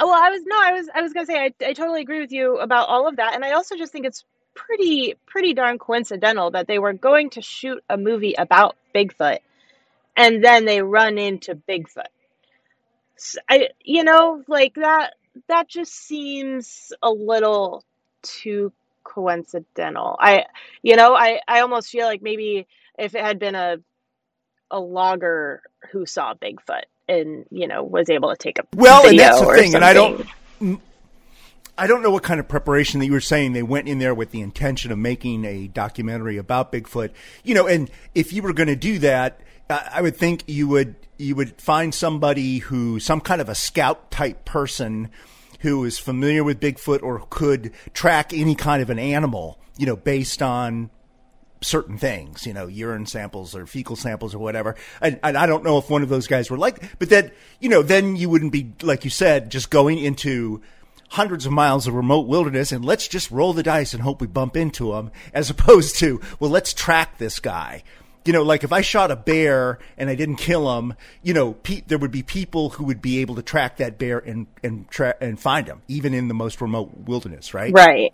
[0.00, 2.32] well, I was no, I was I was gonna say I I totally agree with
[2.32, 4.24] you about all of that, and I also just think it's
[4.54, 9.38] pretty pretty darn coincidental that they were going to shoot a movie about Bigfoot,
[10.16, 12.08] and then they run into Bigfoot.
[13.48, 15.14] I you know like that
[15.48, 17.84] that just seems a little
[18.22, 18.72] too
[19.04, 20.16] coincidental.
[20.20, 20.44] I
[20.82, 22.66] you know I I almost feel like maybe
[22.98, 23.78] if it had been a
[24.70, 29.18] a logger who saw Bigfoot and you know was able to take a well, and
[29.18, 30.26] that's the thing, and I don't.
[31.80, 34.12] I don't know what kind of preparation that you were saying they went in there
[34.12, 37.12] with the intention of making a documentary about Bigfoot.
[37.44, 40.96] You know, and if you were going to do that, I would think you would
[41.18, 45.10] you would find somebody who some kind of a scout type person
[45.60, 49.96] who is familiar with Bigfoot or could track any kind of an animal, you know,
[49.96, 50.90] based on
[51.60, 54.76] certain things, you know, urine samples or fecal samples or whatever.
[55.00, 57.68] And, and I don't know if one of those guys were like, but that, you
[57.68, 60.62] know, then you wouldn't be, like you said, just going into
[61.10, 64.26] hundreds of miles of remote wilderness and let's just roll the dice and hope we
[64.26, 67.82] bump into him as opposed to, well, let's track this guy.
[68.24, 71.54] You know, like if I shot a bear and I didn't kill him, you know,
[71.54, 74.88] pe- there would be people who would be able to track that bear and and
[74.90, 77.72] tra- and find him, even in the most remote wilderness, right?
[77.72, 78.12] Right.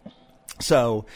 [0.60, 1.06] So,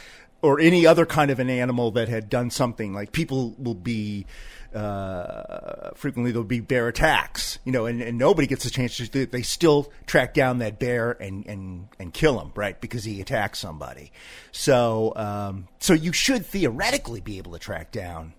[0.43, 4.27] or any other kind of an animal that had done something like people will be
[4.75, 9.09] uh, frequently there'll be bear attacks, you know, and, and nobody gets a chance to
[9.09, 9.33] do it.
[9.33, 12.79] They still track down that bear and, and, and kill him, right?
[12.79, 14.13] Because he attacked somebody.
[14.53, 18.35] So, um, so you should theoretically be able to track down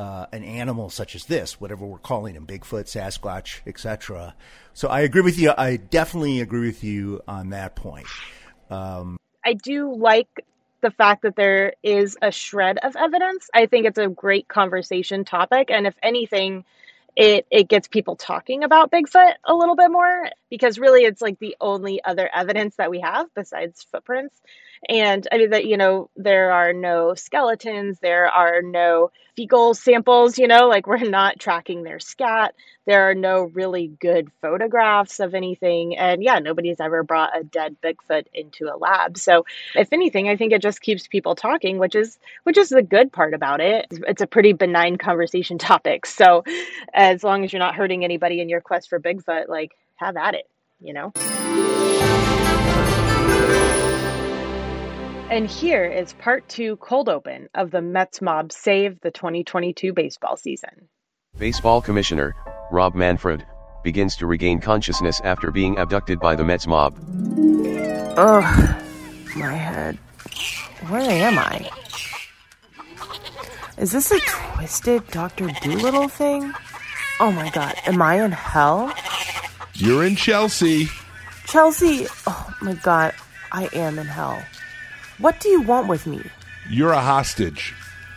[0.00, 4.34] uh, an animal such as this, whatever we're calling him, Bigfoot, Sasquatch, etc.
[4.72, 5.52] So I agree with you.
[5.58, 8.06] I definitely agree with you on that point.
[8.70, 10.46] Um, I do like
[10.80, 13.50] the fact that there is a shred of evidence.
[13.52, 16.64] I think it's a great conversation topic, and if anything,
[17.14, 21.38] it it gets people talking about Bigfoot a little bit more because really it's like
[21.40, 24.40] the only other evidence that we have besides footprints.
[24.88, 30.38] And I mean that you know there are no skeletons, there are no fecal samples,
[30.38, 32.54] you know, like we're not tracking their scat.
[32.86, 35.96] There are no really good photographs of anything.
[35.96, 39.16] And yeah, nobody's ever brought a dead Bigfoot into a lab.
[39.16, 42.82] So if anything, I think it just keeps people talking, which is which is the
[42.82, 43.86] good part about it.
[43.90, 46.06] It's a pretty benign conversation topic.
[46.06, 46.44] So
[46.92, 50.34] as long as you're not hurting anybody in your quest for Bigfoot, like have at
[50.34, 50.48] it,
[50.80, 51.12] you know?
[55.30, 60.36] And here is part two cold open of the Mets mob save the 2022 baseball
[60.36, 60.88] season.
[61.38, 62.34] Baseball commissioner,
[62.72, 63.46] Rob Manfred,
[63.84, 66.98] begins to regain consciousness after being abducted by the Mets mob.
[68.16, 68.82] Ugh,
[69.36, 69.98] my head.
[70.88, 71.70] Where am I?
[73.78, 75.46] Is this a twisted Dr.
[75.62, 76.52] Dolittle thing?
[77.20, 78.92] Oh my god, am I in hell?
[79.74, 80.88] You're in Chelsea.
[81.46, 83.14] Chelsea, oh my god,
[83.52, 84.42] I am in hell.
[85.20, 86.22] What do you want with me?
[86.70, 87.74] You're a hostage.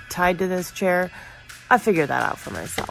[0.10, 1.12] Tied to this chair?
[1.70, 2.89] I figured that out for myself.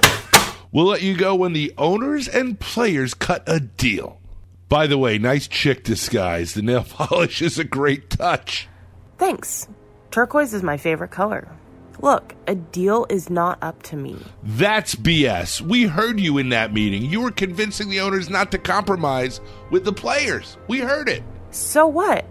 [0.70, 4.20] We'll let you go when the owners and players cut a deal.
[4.68, 6.52] By the way, nice chick disguise.
[6.52, 8.68] The nail polish is a great touch.
[9.16, 9.66] Thanks.
[10.10, 11.48] Turquoise is my favorite color.
[12.00, 14.18] Look, a deal is not up to me.
[14.42, 15.62] That's BS.
[15.62, 17.04] We heard you in that meeting.
[17.04, 20.58] You were convincing the owners not to compromise with the players.
[20.68, 21.22] We heard it.
[21.50, 22.26] So what?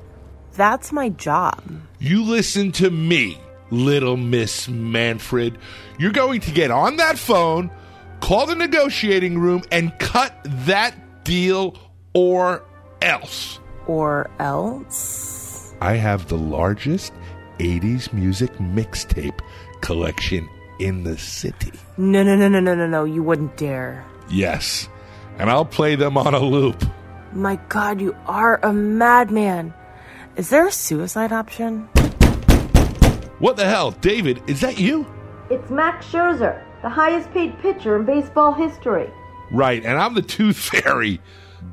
[0.55, 1.61] That's my job.
[1.99, 3.37] You listen to me,
[3.69, 5.57] little Miss Manfred.
[5.97, 7.71] You're going to get on that phone,
[8.19, 10.35] call the negotiating room, and cut
[10.65, 11.77] that deal
[12.13, 12.63] or
[13.01, 13.59] else.
[13.87, 15.73] Or else?
[15.81, 17.13] I have the largest
[17.59, 19.39] 80s music mixtape
[19.81, 20.47] collection
[20.79, 21.71] in the city.
[21.97, 23.03] No, no, no, no, no, no, no.
[23.03, 24.05] You wouldn't dare.
[24.29, 24.89] Yes,
[25.37, 26.83] and I'll play them on a loop.
[27.33, 29.73] My god, you are a madman.
[30.37, 31.89] Is there a suicide option?
[33.39, 34.41] What the hell, David?
[34.47, 35.05] Is that you?
[35.49, 39.09] It's Max Scherzer, the highest paid pitcher in baseball history.
[39.51, 41.19] Right, and I'm the Tooth Fairy.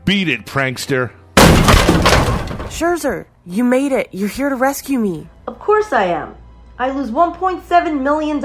[0.05, 1.13] Beat it, prankster.
[2.67, 4.09] Scherzer, you made it.
[4.11, 5.29] You're here to rescue me.
[5.47, 6.35] Of course I am.
[6.81, 8.45] I lose $1.7 million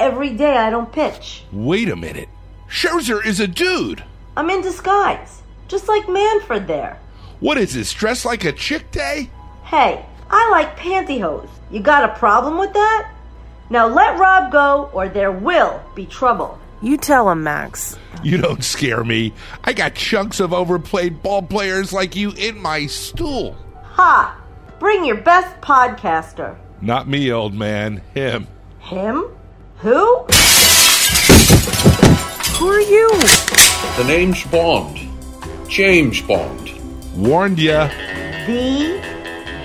[0.00, 1.44] every day I don't pitch.
[1.52, 2.28] Wait a minute.
[2.68, 4.02] Scherzer is a dude.
[4.36, 6.98] I'm in disguise, just like Manfred there.
[7.38, 9.30] What is this, dressed like a chick day?
[9.64, 11.48] Hey, I like pantyhose.
[11.70, 13.10] You got a problem with that?
[13.70, 16.58] Now let Rob go, or there will be trouble.
[16.82, 17.98] You tell him, Max.
[18.22, 19.32] You don't scare me.
[19.64, 23.56] I got chunks of overplayed ball players like you in my stool.
[23.92, 24.38] Ha!
[24.78, 26.56] Bring your best podcaster.
[26.82, 28.02] Not me, old man.
[28.12, 28.46] Him.
[28.80, 29.24] Him?
[29.78, 30.24] Who?
[32.58, 33.08] Who are you?
[33.96, 34.98] The name's Bond.
[35.68, 36.70] James Bond.
[37.16, 37.88] Warned ya.
[38.46, 39.13] The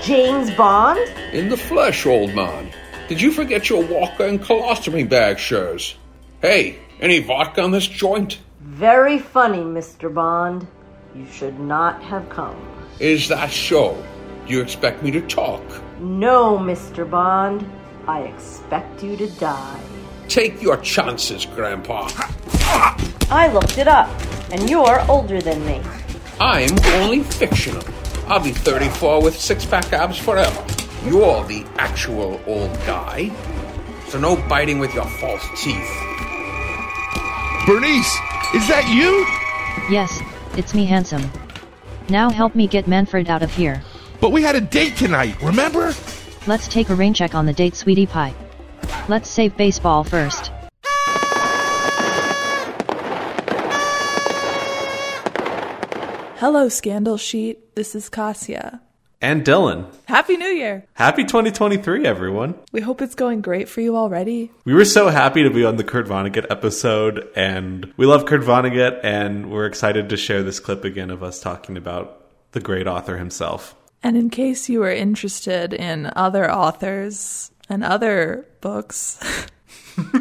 [0.01, 0.99] James Bond?
[1.33, 2.71] In the flesh, old man.
[3.09, 5.95] Did you forget your walker and colostomy bag, Shers?
[6.41, 8.39] Hey, any vodka on this joint?
[8.61, 10.13] Very funny, Mr.
[10.13, 10.65] Bond.
[11.15, 12.55] You should not have come.
[12.99, 14.01] Is that so?
[14.47, 15.61] Do you expect me to talk?
[15.99, 17.09] No, Mr.
[17.09, 17.69] Bond.
[18.07, 19.79] I expect you to die.
[20.27, 22.09] Take your chances, Grandpa.
[23.31, 24.09] I looked it up,
[24.51, 25.81] and you're older than me.
[26.39, 27.83] I'm only fictional.
[28.29, 30.63] I'll be 34 with six pack abs forever.
[31.03, 33.31] You're the actual old guy.
[34.09, 35.89] So no biting with your false teeth.
[37.65, 38.13] Bernice,
[38.53, 39.25] is that you?
[39.91, 40.19] Yes,
[40.55, 41.31] it's me, handsome.
[42.07, 43.81] Now help me get Manfred out of here.
[44.21, 45.93] But we had a date tonight, remember?
[46.45, 48.35] Let's take a rain check on the date, sweetie pie.
[49.07, 50.51] Let's save baseball first.
[56.39, 57.75] Hello, Scandal Sheet.
[57.75, 58.79] This is Kasia.
[59.21, 59.93] And Dylan.
[60.05, 60.85] Happy New Year!
[60.93, 62.55] Happy 2023, everyone.
[62.71, 64.49] We hope it's going great for you already.
[64.63, 68.39] We were so happy to be on the Kurt Vonnegut episode, and we love Kurt
[68.39, 72.87] Vonnegut, and we're excited to share this clip again of us talking about the great
[72.87, 73.75] author himself.
[74.01, 79.19] And in case you are interested in other authors and other books,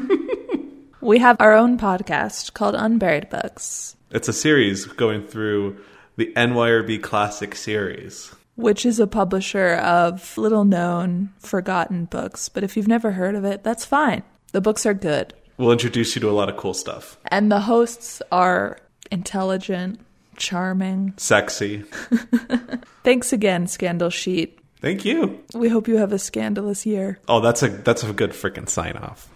[1.01, 5.79] we have our own podcast called Unburied Books, It's a series going through
[6.19, 8.35] the NYRB Classic series.
[8.57, 12.49] which is a publisher of little known, forgotten books.
[12.49, 14.25] But if you've never heard of it, that's fine.
[14.51, 15.33] The books are good.
[15.59, 17.17] We'll introduce you to a lot of cool stuff.
[17.27, 18.79] And the hosts are
[19.13, 20.01] intelligent,
[20.37, 21.15] charming.
[21.19, 21.83] Sexy.
[23.05, 24.59] Thanks again, Scandal Sheet.
[24.81, 25.41] Thank you.
[25.55, 27.21] We hope you have a scandalous year.
[27.29, 29.29] Oh, that's a that's a good freaking sign off.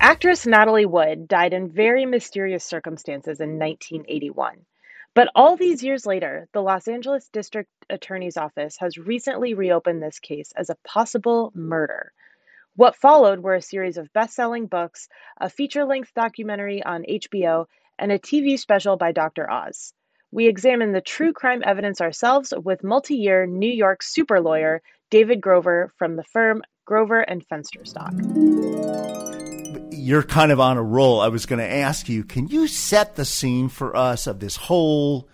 [0.00, 4.66] Actress Natalie Wood died in very mysterious circumstances in 1981.
[5.14, 10.18] But all these years later, the Los Angeles District Attorney's Office has recently reopened this
[10.18, 12.12] case as a possible murder.
[12.76, 15.08] What followed were a series of best selling books,
[15.40, 17.66] a feature length documentary on HBO,
[17.98, 19.48] and a TV special by Dr.
[19.48, 19.92] Oz.
[20.32, 25.40] We examine the true crime evidence ourselves with multi year New York super lawyer David
[25.40, 29.33] Grover from the firm Grover and Fensterstock.
[30.04, 31.20] You're kind of on a roll.
[31.20, 34.56] I was going to ask you, can you set the scene for us of this
[34.56, 35.28] whole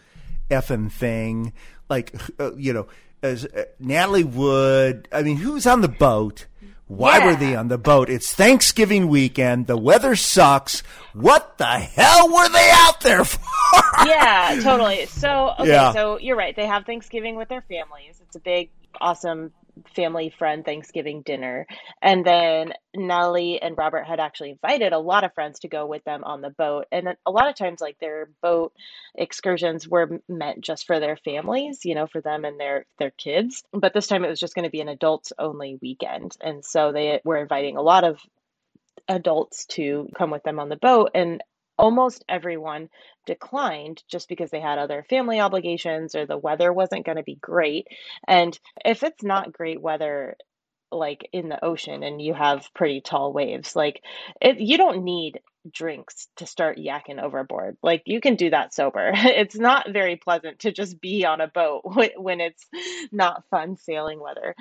[0.50, 1.52] effing thing?
[1.88, 2.86] like uh, you know,
[3.22, 5.08] as uh, Natalie Wood.
[5.12, 6.46] I mean, who's on the boat?
[6.86, 7.26] Why Yeah.
[7.26, 8.08] were they on the boat?
[8.08, 9.66] It's Thanksgiving weekend.
[9.66, 10.82] The weather sucks.
[11.14, 13.40] What the hell were they out there for?
[14.06, 15.06] yeah, totally.
[15.06, 15.92] So, okay, Yeah.
[15.92, 16.54] so you're right.
[16.54, 18.20] They have Thanksgiving with their families.
[18.26, 19.52] It's a big, awesome
[19.94, 21.66] family friend Thanksgiving dinner.
[22.02, 26.04] And then Nellie and Robert had actually invited a lot of friends to go with
[26.04, 26.86] them on the boat.
[26.92, 28.72] And a lot of times, like their boat
[29.14, 33.62] excursions were meant just for their families, you know, for them and their their kids.
[33.72, 36.36] But this time it was just going to be an adults only weekend.
[36.40, 38.20] And so they were inviting a lot of
[39.08, 41.42] adults to come with them on the boat and
[41.80, 42.90] almost everyone
[43.26, 47.36] declined just because they had other family obligations or the weather wasn't going to be
[47.36, 47.88] great.
[48.28, 50.36] And if it's not great weather
[50.92, 54.02] like in the ocean and you have pretty tall waves like
[54.42, 55.40] it, you don't need
[55.72, 60.58] drinks to start yakking overboard like you can do that sober it's not very pleasant
[60.60, 61.82] to just be on a boat
[62.16, 62.64] when it's
[63.12, 64.54] not fun sailing weather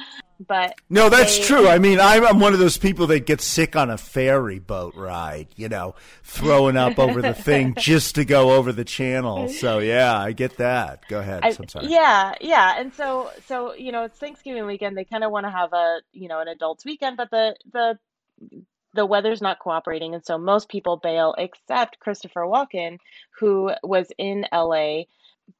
[0.48, 1.68] but No, that's they- true.
[1.68, 4.96] I mean, I'm, I'm one of those people that gets sick on a ferry boat
[4.96, 9.50] ride, you know, throwing up over the thing just to go over the channel.
[9.50, 11.06] So, yeah, I get that.
[11.10, 11.42] Go ahead.
[11.44, 11.88] I- I'm sorry.
[11.88, 14.96] Yeah, yeah, and so so you know it's Thanksgiving weekend.
[14.96, 18.00] They kind of want to have a you know an adults weekend, but the the
[18.94, 22.98] the weather's not cooperating, and so most people bail except Christopher Walken,
[23.40, 25.04] who was in LA,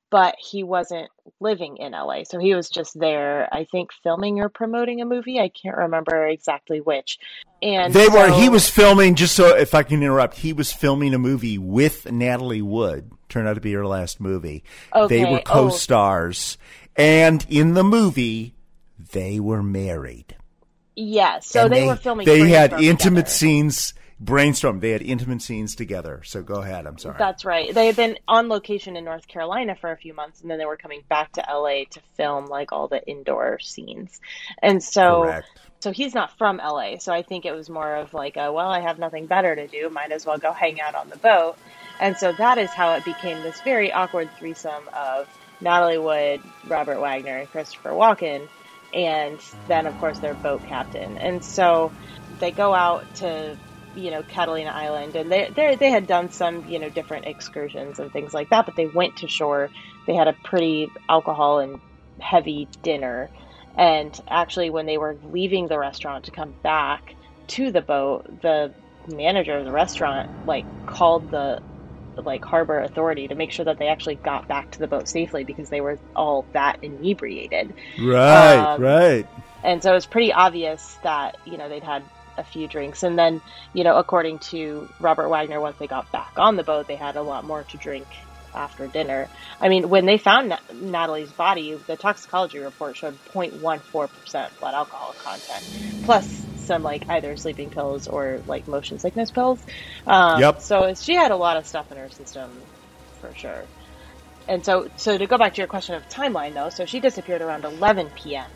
[0.10, 1.10] but he wasn't
[1.40, 3.48] living in LA, so he was just there.
[3.54, 5.40] I think filming or promoting a movie.
[5.40, 7.20] I can't remember exactly which.
[7.62, 11.14] And They were, he was filming, just so if I can interrupt, he was filming
[11.14, 13.12] a movie with Natalie Wood.
[13.28, 14.64] Turned out to be her last movie.
[14.96, 15.24] Okay.
[15.24, 15.44] They were oh.
[15.44, 16.58] co stars.
[16.96, 18.56] And in the movie,
[18.98, 20.36] they were married.
[21.00, 21.40] Yeah.
[21.40, 22.26] So And they, were filming.
[22.26, 23.30] They had intimate together.
[23.30, 24.80] scenes, brainstorm.
[24.80, 26.22] They had intimate scenes together.
[26.24, 26.86] So go ahead.
[26.86, 27.16] I'm sorry.
[27.18, 27.74] That's right.
[27.74, 30.66] They had been on location in North Carolina for a few months, and then they
[30.66, 34.20] were coming back to LA to film like all the indoor scenes.
[34.62, 35.48] And so, Correct.
[35.80, 36.98] so he's not from LA.
[37.00, 39.68] So I think it was more of like, a, well, I have nothing better to
[39.68, 39.90] do.
[39.90, 41.58] Might as well go hang out on the boat.
[42.02, 45.28] And so that is how it became this very awkward threesome of
[45.62, 48.48] Natalie Wood, Robert Wagner, and Christopher Walken.
[48.94, 51.18] And then, of course, their boat captain.
[51.18, 51.94] And so
[52.40, 53.58] they go out to
[53.96, 58.12] you know Catalina Island, and they they had done some you know different excursions and
[58.12, 59.70] things like that, but they went to shore.
[60.08, 61.78] They had a pretty alcohol and
[62.22, 63.30] heavy dinner,
[63.78, 67.02] and actually when they were leaving the restaurant to come back
[67.50, 68.74] to the boat, the
[69.08, 71.60] manager of the restaurant like called the
[72.22, 75.44] like harbor authority to make sure that they actually got back to the boat safely
[75.44, 77.74] because they were all that inebriated.
[78.00, 79.28] Right, Um, right.
[79.64, 82.04] And so it was pretty obvious that, you know, they'd had
[82.38, 83.04] a few drinks.
[83.04, 83.42] And then,
[83.74, 87.16] you know, according to Robert Wagner, once they got back on the boat, they had
[87.18, 88.08] a lot more to drink
[88.56, 89.28] after dinner.
[89.62, 95.14] I mean, when they found Nat- Natalie's body, the toxicology report showed 0.14% blood alcohol
[95.24, 95.64] content,
[96.04, 99.66] plus some like either sleeping pills or like motion sickness pills.
[100.08, 100.62] Um, Yep.
[100.62, 102.70] So she had a lot of stuff in her system
[103.22, 103.66] for sure.
[104.48, 107.42] And so, so to go back to your question of timeline, though, so she disappeared
[107.42, 108.52] around 11 p.m.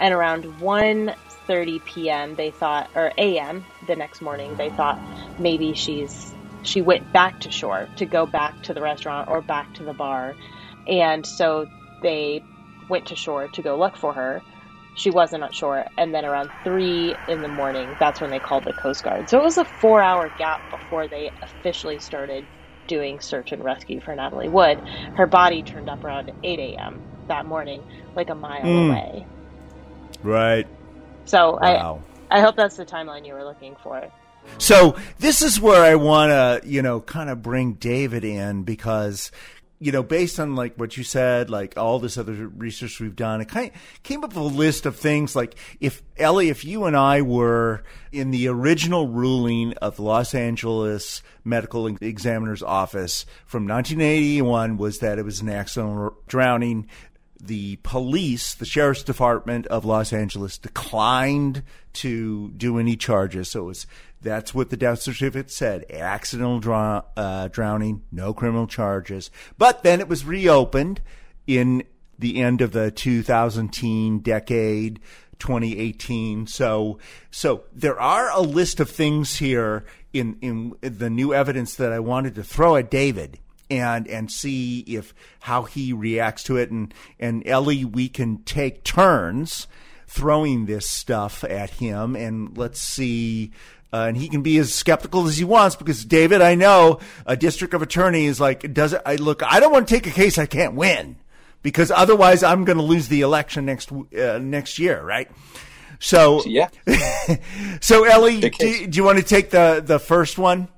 [0.00, 2.36] and around 1:30 p.m.
[2.36, 3.66] they thought, or a.m.
[3.88, 4.98] the next morning, they thought
[5.38, 6.34] maybe she's
[6.64, 9.94] she went back to shore to go back to the restaurant or back to the
[9.94, 10.36] bar,
[10.88, 11.66] and so
[12.02, 12.42] they
[12.90, 14.42] went to shore to go look for her.
[14.96, 18.72] She wasn't shore, and then around three in the morning, that's when they called the
[18.72, 19.28] Coast Guard.
[19.28, 22.44] So it was a four-hour gap before they officially started
[22.86, 24.78] doing search and rescue for Natalie Wood.
[25.14, 27.00] Her body turned up around 8 a.m.
[27.28, 27.82] that morning,
[28.16, 28.88] like a mile Mm.
[28.88, 29.26] away.
[30.22, 30.66] Right.
[31.24, 32.02] So Wow.
[32.30, 34.02] I, I hope that's the timeline you were looking for.
[34.58, 39.30] So this is where I want to, you know, kind of bring David in because,
[39.82, 43.40] you know, based on like what you said, like all this other research we've done,
[43.40, 46.84] it kind of came up with a list of things like if Ellie, if you
[46.84, 53.66] and I were in the original ruling of the Los Angeles Medical Examiner's Office from
[53.66, 56.86] 1981 was that it was an accidental drowning
[57.40, 61.62] the police, the sheriff's department of Los Angeles declined
[61.94, 63.50] to do any charges.
[63.50, 63.86] So it was,
[64.20, 65.84] that's what the death certificate said.
[65.90, 69.30] Accidental uh, drowning, no criminal charges.
[69.58, 71.00] But then it was reopened
[71.46, 71.84] in
[72.18, 75.00] the end of the 2010 decade,
[75.38, 76.46] 2018.
[76.46, 76.98] So,
[77.30, 82.00] so there are a list of things here in, in the new evidence that I
[82.00, 83.38] wanted to throw at David
[83.70, 88.84] and and see if how he reacts to it and and Ellie we can take
[88.84, 89.66] turns
[90.06, 93.52] throwing this stuff at him and let's see
[93.92, 97.36] uh, and he can be as skeptical as he wants because David I know a
[97.36, 100.10] district of attorney is like does it I look I don't want to take a
[100.10, 101.16] case I can't win
[101.62, 105.30] because otherwise I'm going to lose the election next uh, next year, right?
[105.98, 106.68] So yeah.
[107.80, 110.68] so Ellie, do, do you want to take the the first one?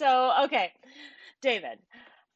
[0.00, 0.72] So, okay,
[1.40, 1.78] David.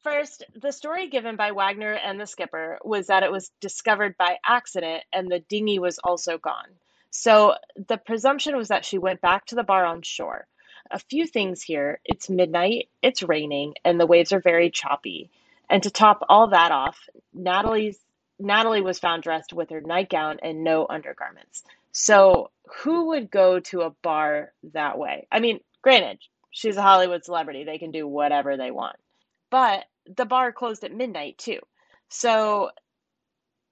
[0.03, 4.39] First, the story given by Wagner and the skipper was that it was discovered by
[4.45, 6.69] accident and the dinghy was also gone.
[7.11, 7.55] So,
[7.89, 10.47] the presumption was that she went back to the bar on shore.
[10.91, 15.31] A few things here it's midnight, it's raining, and the waves are very choppy.
[15.71, 17.99] And to top all that off, Natalie's
[18.39, 21.63] Natalie was found dressed with her nightgown and no undergarments.
[21.93, 22.51] So,
[22.83, 25.27] who would go to a bar that way?
[25.31, 26.19] I mean, granted,
[26.55, 27.65] she's a Hollywood celebrity.
[27.65, 28.97] They can do whatever they want.
[29.51, 29.85] But
[30.17, 31.59] the bar closed at midnight too.
[32.09, 32.71] So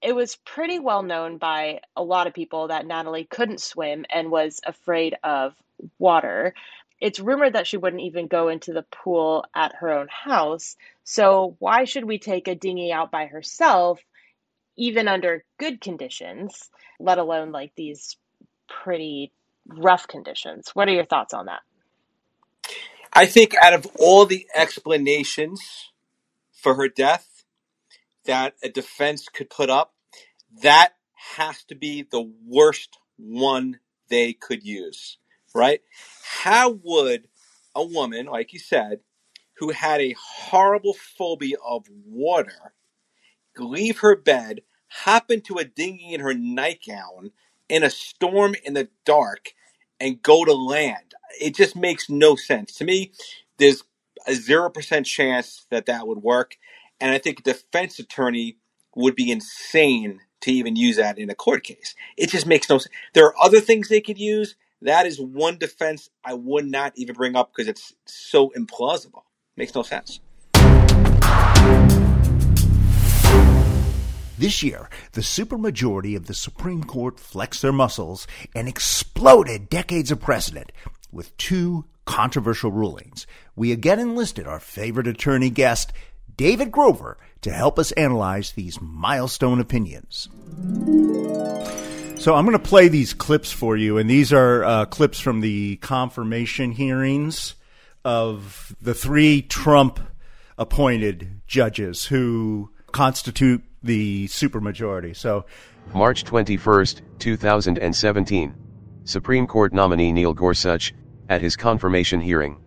[0.02, 4.30] it was pretty well known by a lot of people that Natalie couldn't swim and
[4.30, 5.54] was afraid of
[5.98, 6.54] water.
[7.00, 10.76] It's rumored that she wouldn't even go into the pool at her own house.
[11.04, 14.00] So why should we take a dinghy out by herself,
[14.76, 16.68] even under good conditions,
[16.98, 18.16] let alone like these
[18.68, 19.30] pretty
[19.68, 20.70] rough conditions?
[20.74, 21.62] What are your thoughts on that?
[23.12, 25.90] I think out of all the explanations
[26.52, 27.44] for her death
[28.24, 29.94] that a defense could put up,
[30.62, 30.94] that
[31.36, 35.18] has to be the worst one they could use,
[35.54, 35.80] right?
[36.42, 37.28] How would
[37.74, 39.00] a woman, like you said,
[39.58, 42.74] who had a horrible phobia of water,
[43.58, 47.32] leave her bed, hop into a dinghy in her nightgown
[47.68, 49.52] in a storm in the dark,
[50.02, 51.14] and go to land?
[51.40, 52.74] It just makes no sense.
[52.74, 53.12] To me,
[53.58, 53.84] there's
[54.26, 56.56] a 0% chance that that would work.
[57.00, 58.58] And I think a defense attorney
[58.94, 61.94] would be insane to even use that in a court case.
[62.16, 62.94] It just makes no sense.
[63.14, 64.56] There are other things they could use.
[64.82, 69.22] That is one defense I would not even bring up because it's so implausible.
[69.56, 70.20] Makes no sense.
[74.38, 80.20] This year, the supermajority of the Supreme Court flexed their muscles and exploded decades of
[80.20, 80.72] precedent
[81.12, 83.26] with two controversial rulings.
[83.54, 85.92] We again enlisted our favorite attorney guest,
[86.36, 90.28] David Grover, to help us analyze these milestone opinions.
[92.18, 95.40] So I'm going to play these clips for you, and these are uh, clips from
[95.40, 97.54] the confirmation hearings
[98.04, 100.00] of the three Trump
[100.56, 105.16] appointed judges who constitute the supermajority.
[105.16, 105.44] So,
[105.94, 106.86] March 21,
[107.18, 108.54] 2017.
[109.04, 110.94] Supreme Court nominee Neil Gorsuch,
[111.28, 112.58] at his confirmation hearing.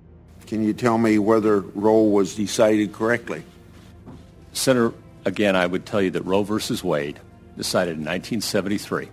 [0.47, 3.43] Can you tell me whether Roe was decided correctly?
[4.53, 4.93] Senator,
[5.23, 7.19] again, I would tell you that Roe versus Wade,
[7.57, 9.09] decided in 1973,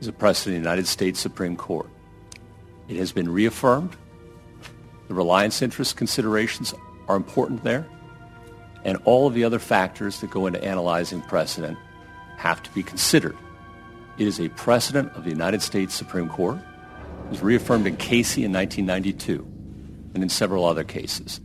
[0.00, 1.88] is a precedent in the United States Supreme Court.
[2.88, 3.96] It has been reaffirmed.
[5.08, 6.74] The reliance interest considerations
[7.08, 7.86] are important there.
[8.84, 11.78] And all of the other factors that go into analyzing precedent
[12.36, 13.36] have to be considered.
[14.18, 16.58] It is a precedent of the United States Supreme Court.
[17.26, 19.46] It was reaffirmed in Casey in 1992
[20.14, 21.40] and in several other cases.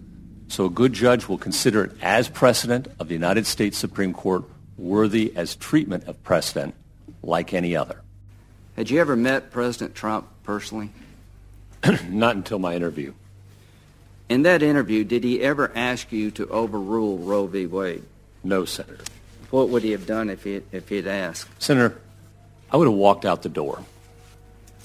[0.47, 4.43] So a good judge will consider it as precedent of the United States Supreme Court
[4.77, 6.75] worthy as treatment of precedent
[7.21, 8.01] like any other.
[8.75, 10.91] Had you ever met President Trump personally?
[12.09, 13.13] Not until my interview.
[14.33, 17.67] In that interview, did he ever ask you to overrule Roe v.
[17.67, 18.03] Wade?
[18.43, 19.03] No, Senator.
[19.51, 21.47] What would he have done if he if he'd asked?
[21.61, 22.01] Senator,
[22.71, 23.85] I would have walked out the door.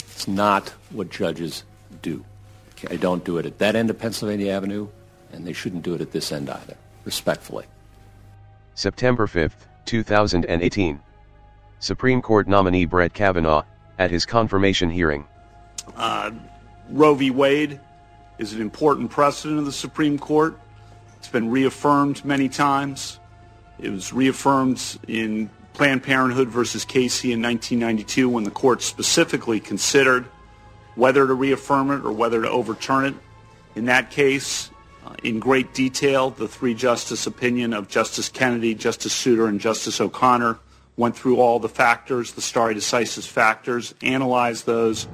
[0.01, 1.62] It's not what judges
[2.03, 2.26] do.
[2.82, 4.88] They don't do it at that end of Pennsylvania Avenue,
[5.32, 6.76] and they shouldn't do it at this end either,
[7.07, 7.64] respectfully.
[8.74, 11.01] September 5, 2018.
[11.80, 13.64] Supreme Court nominee Brett Kavanaugh,
[13.99, 15.26] at his confirmation hearing.
[15.96, 16.32] Uh,
[16.90, 17.30] Roe v.
[17.30, 17.80] Wade
[18.39, 20.59] is an important precedent of the Supreme Court.
[21.16, 23.18] It's been reaffirmed many times.
[23.78, 30.24] It was reaffirmed in Planned Parenthood versus Casey in 1992 when the court specifically considered
[30.95, 33.14] whether to reaffirm it or whether to overturn it.
[33.76, 34.70] In that case,
[35.07, 40.01] uh, in great detail, the three justice opinion of Justice Kennedy, Justice Souter, and Justice
[40.01, 40.59] O'Connor
[40.97, 45.07] went through all the factors, the stare decisis factors, analyzed those,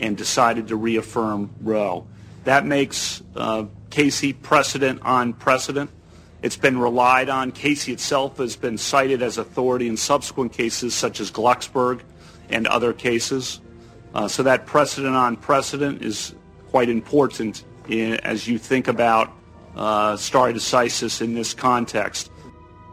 [0.00, 2.06] and decided to reaffirm Roe.
[2.44, 5.90] That makes uh, Casey precedent on precedent.
[6.42, 7.52] It's been relied on.
[7.52, 12.00] Casey itself has been cited as authority in subsequent cases such as Glucksberg
[12.48, 13.60] and other cases.
[14.14, 16.34] Uh, so that precedent on precedent is
[16.70, 19.32] quite important in, as you think about
[19.76, 22.30] uh, stare decisis in this context.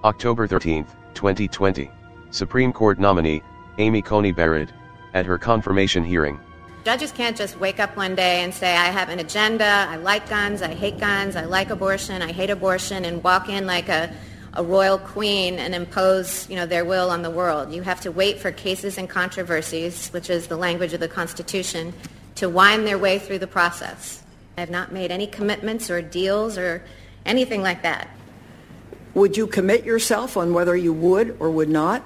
[0.04, 1.90] October 13, 2020.
[2.32, 3.42] Supreme Court nominee,
[3.78, 4.72] Amy Coney Barrett,
[5.14, 6.40] at her confirmation hearing.
[6.86, 10.30] Judges can't just wake up one day and say, I have an agenda, I like
[10.30, 14.14] guns, I hate guns, I like abortion, I hate abortion, and walk in like a
[14.56, 17.74] a royal queen and impose, you know, their will on the world.
[17.74, 21.94] You have to wait for cases and controversies, which is the language of the Constitution,
[22.36, 24.24] to wind their way through the process.
[24.58, 26.84] I have not made any commitments or deals or
[27.26, 28.10] anything like that.
[29.14, 32.02] Would you commit yourself on whether you would or would not?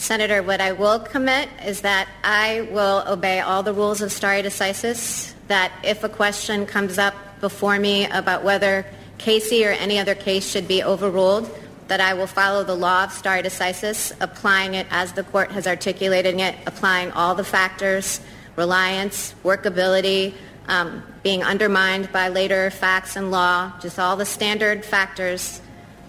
[0.00, 4.42] Senator, what I will commit is that I will obey all the rules of stare
[4.42, 8.86] decisis, that if a question comes up before me about whether
[9.18, 11.50] Casey or any other case should be overruled,
[11.88, 15.66] that I will follow the law of stare decisis, applying it as the court has
[15.66, 18.22] articulated it, applying all the factors,
[18.56, 20.32] reliance, workability,
[20.68, 25.60] um, being undermined by later facts and law, just all the standard factors.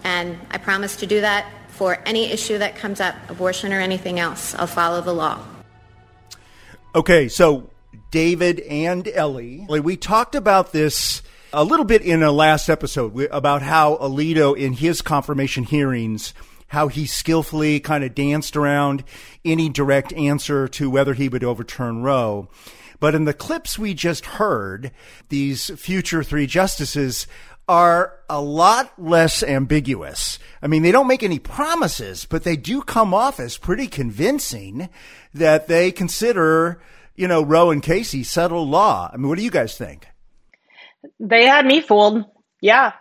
[0.06, 1.46] And I promise to do that
[1.82, 4.54] for any issue that comes up, abortion or anything else.
[4.54, 5.44] I'll follow the law.
[6.94, 7.72] Okay, so
[8.12, 13.64] David and Ellie, we talked about this a little bit in a last episode about
[13.64, 16.36] how Alito in his confirmation hearings
[16.68, 19.04] how he skillfully kind of danced around
[19.44, 22.48] any direct answer to whether he would overturn Roe.
[23.00, 24.92] But in the clips we just heard,
[25.30, 27.26] these future three justices
[27.68, 30.40] are a lot less ambiguous.
[30.62, 34.90] I mean, they don't make any promises, but they do come off as pretty convincing
[35.34, 36.82] that they consider,
[37.16, 39.10] you know, Roe and Casey settled law.
[39.14, 40.08] I mean, what do you guys think?
[41.20, 42.26] They had me fooled.
[42.62, 42.94] Yeah.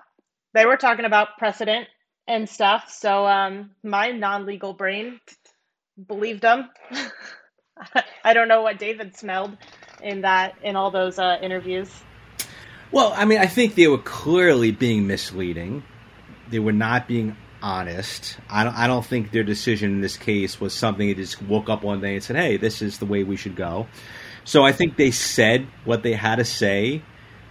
[0.55, 1.89] They were talking about precedent
[2.27, 2.91] and stuff.
[2.91, 5.21] So um, my non legal brain
[6.07, 6.71] believed them.
[8.25, 9.57] I don't know what David smelled
[10.03, 11.91] in that in all those uh, interviews.
[12.93, 15.85] Well, I mean, I think they were clearly being misleading.
[16.51, 18.37] They were not being honest.
[18.49, 21.69] I don't, I don't think their decision in this case was something they just woke
[21.69, 23.87] up one day and said, "Hey, this is the way we should go."
[24.45, 27.03] So I think they said what they had to say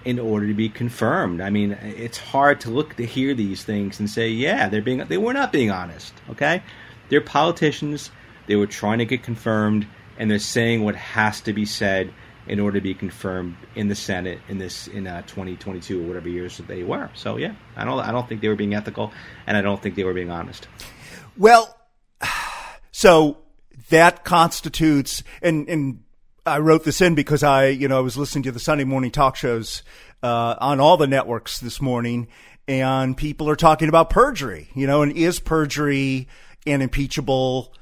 [0.04, 1.40] in order to be confirmed.
[1.40, 5.00] I mean, it's hard to look to hear these things and say, "Yeah, they're being
[5.00, 6.64] they were not being honest." Okay,
[7.10, 8.12] they're politicians.
[8.48, 9.88] They were trying to get confirmed,
[10.18, 12.12] and they're saying what has to be said
[12.50, 16.28] in order to be confirmed in the Senate in this in uh, 2022 or whatever
[16.28, 17.10] years that they were.
[17.14, 19.14] So yeah, I don't I don't think they were being ethical,
[19.47, 20.68] and I don't think they were being honest.
[21.38, 21.78] Well,
[22.91, 23.38] so
[23.89, 26.04] that constitutes and and
[26.45, 29.12] I wrote this in because I you know I was listening to the Sunday morning
[29.12, 29.84] talk shows
[30.24, 32.28] uh, on all the networks this morning,
[32.68, 34.70] and people are talking about perjury.
[34.74, 36.28] You know, and is perjury
[36.66, 37.74] an impeachable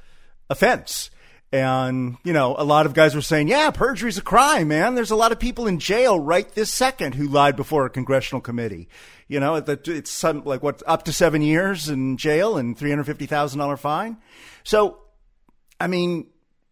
[0.50, 1.10] offense?
[1.50, 4.94] And, you know, a lot of guys were saying, yeah, perjury's a crime, man.
[4.94, 8.42] There's a lot of people in jail right this second who lied before a congressional
[8.42, 8.88] committee.
[9.28, 14.18] You know, it's some, like what, up to seven years in jail and $350,000 fine.
[14.62, 14.98] So,
[15.80, 16.26] I mean,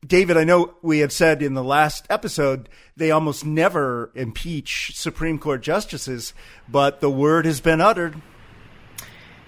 [0.06, 5.38] David, I know we had said in the last episode they almost never impeach Supreme
[5.38, 6.34] Court justices,
[6.68, 8.14] but the word has been uttered.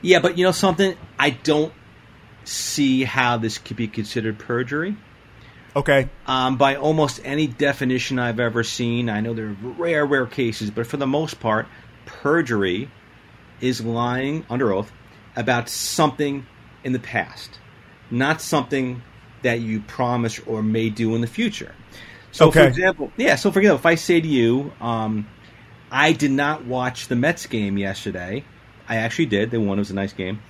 [0.00, 0.96] Yeah, but you know something?
[1.18, 1.72] I don't
[2.44, 4.96] see how this could be considered perjury.
[5.78, 6.08] Okay.
[6.26, 10.72] Um, by almost any definition I've ever seen, I know there are rare, rare cases,
[10.72, 11.68] but for the most part,
[12.04, 12.90] perjury
[13.60, 14.90] is lying under oath
[15.36, 16.44] about something
[16.82, 17.60] in the past,
[18.10, 19.02] not something
[19.42, 21.72] that you promise or may do in the future.
[22.32, 22.62] So, okay.
[22.62, 23.36] for example, yeah.
[23.36, 25.28] So, for example, if I say to you, um,
[25.92, 28.44] I did not watch the Mets game yesterday.
[28.88, 29.52] I actually did.
[29.52, 29.78] They won.
[29.78, 30.42] It was a nice game.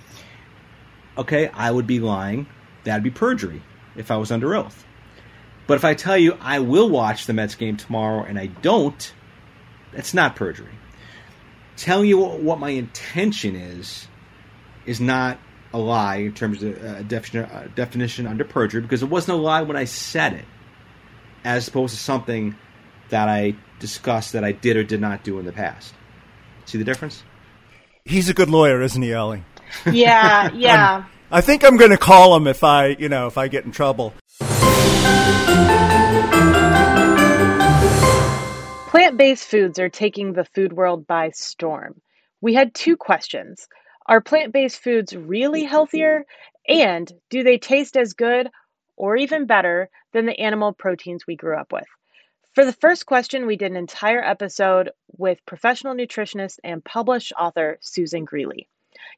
[1.19, 2.47] Okay, I would be lying.
[2.83, 3.61] That'd be perjury
[3.95, 4.85] if I was under oath.
[5.69, 9.13] But if I tell you I will watch the Mets game tomorrow and I don't,
[9.93, 10.73] that's not perjury.
[11.77, 14.07] Telling you what my intention is
[14.87, 15.37] is not
[15.71, 19.41] a lie in terms of uh, definition, uh, definition under perjury because it wasn't a
[19.41, 20.45] lie when I said it,
[21.43, 22.55] as opposed to something
[23.09, 25.93] that I discussed that I did or did not do in the past.
[26.65, 27.21] See the difference?
[28.05, 29.43] He's a good lawyer, isn't he, Ellie?
[29.85, 31.03] Yeah, yeah.
[31.29, 33.71] I think I'm going to call him if I, you know, if I get in
[33.71, 34.15] trouble.
[38.89, 42.01] Plant based foods are taking the food world by storm.
[42.41, 43.67] We had two questions
[44.07, 46.25] Are plant based foods really healthier?
[46.67, 48.49] And do they taste as good
[48.97, 51.85] or even better than the animal proteins we grew up with?
[52.55, 57.77] For the first question, we did an entire episode with professional nutritionist and published author
[57.81, 58.69] Susan Greeley.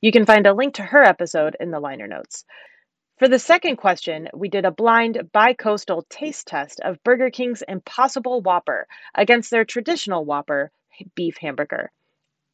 [0.01, 2.43] You can find a link to her episode in the liner notes.
[3.21, 8.41] For the second question, we did a blind bi-coastal taste test of Burger King's Impossible
[8.41, 10.71] Whopper against their traditional Whopper
[11.13, 11.91] beef hamburger.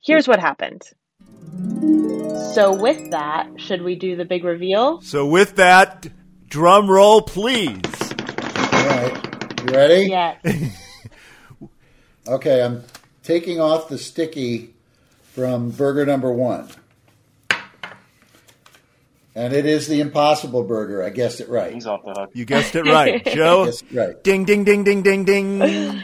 [0.04, 0.84] Here's what happened.
[2.54, 5.00] So, with that, should we do the big reveal?
[5.00, 6.08] So, with that,
[6.50, 7.80] drum roll, please.
[8.74, 9.62] All right.
[9.66, 10.08] You ready?
[10.10, 10.44] Yes.
[12.28, 12.84] okay, I'm
[13.24, 14.74] taking off the sticky
[15.32, 16.70] from burger number one.
[19.38, 21.04] And it is the Impossible Burger.
[21.04, 21.72] I guessed it right.
[21.72, 22.32] He's off the hook.
[22.34, 23.66] You guessed it right, Joe.
[23.66, 24.24] Guessed it right.
[24.24, 25.62] Ding, ding, ding, ding, ding, ding.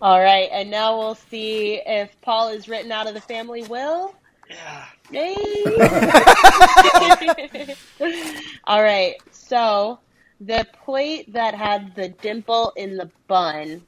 [0.00, 4.14] All right, and now we'll see if Paul is written out of the family will.
[4.48, 4.86] Yeah.
[5.10, 5.34] Yay!
[8.64, 9.98] All right, so
[10.40, 13.82] the plate that had the dimple in the bun,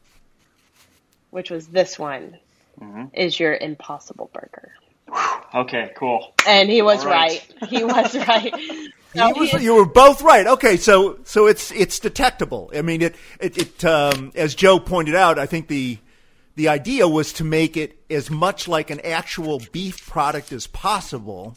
[1.30, 2.38] which was this one,
[2.80, 3.08] Mhm.
[3.14, 4.72] is your Impossible Burger.
[5.54, 6.34] Okay, cool.
[6.46, 7.44] And he was All right.
[7.62, 7.70] right.
[7.70, 8.52] He was right.
[9.14, 10.46] So You, was- he is- you were both right.
[10.46, 12.70] Okay, so so it's it's detectable.
[12.74, 15.98] I mean, it it, it um, as Joe pointed out, I think the
[16.56, 21.56] the idea was to make it as much like an actual beef product as possible,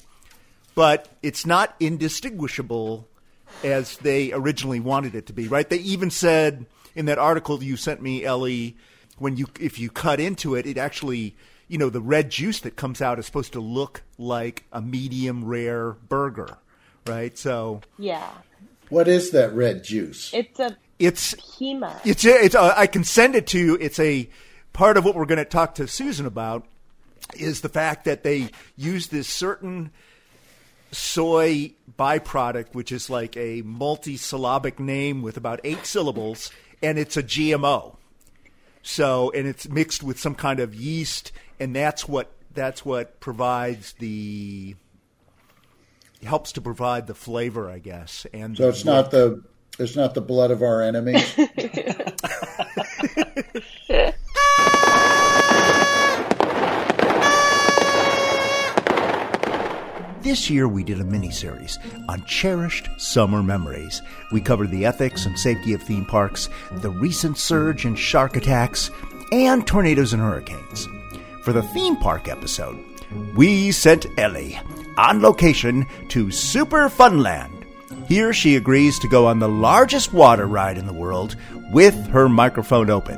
[0.76, 3.08] but it's not indistinguishable
[3.64, 5.48] as they originally wanted it to be.
[5.48, 5.68] Right?
[5.70, 8.78] They even said in that article you sent me, Ellie,
[9.18, 11.36] when you if you cut into it, it actually
[11.70, 15.46] you know the red juice that comes out is supposed to look like a medium
[15.46, 16.58] rare burger,
[17.08, 17.38] right?
[17.38, 18.30] So yeah,
[18.90, 20.32] What is that red juice?
[20.34, 22.02] it's a it's Pima.
[22.04, 23.78] it's it's uh, I can send it to you.
[23.80, 24.30] It's a
[24.74, 26.66] part of what we're going to talk to Susan about
[27.38, 29.92] is the fact that they use this certain
[30.92, 36.52] soy byproduct, which is like a multi-syllabic name with about eight syllables,
[36.82, 37.96] and it's a GMO.
[38.82, 43.94] So, and it's mixed with some kind of yeast, and that's what that's what provides
[43.94, 44.76] the
[46.24, 48.26] helps to provide the flavor, I guess.
[48.34, 49.44] And So it's not the
[49.78, 51.38] it's not the blood of our enemies.
[60.22, 64.02] This year, we did a mini-series on cherished summer memories.
[64.32, 68.92] We covered the ethics and safety of theme parks, the recent surge in shark attacks,
[69.32, 70.88] and tornadoes and hurricanes.
[71.50, 72.78] For the theme park episode,
[73.36, 74.60] we sent Ellie
[75.00, 77.66] on location to Super Funland.
[78.08, 81.36] Here, she agrees to go on the largest water ride in the world
[81.72, 83.18] with her microphone open.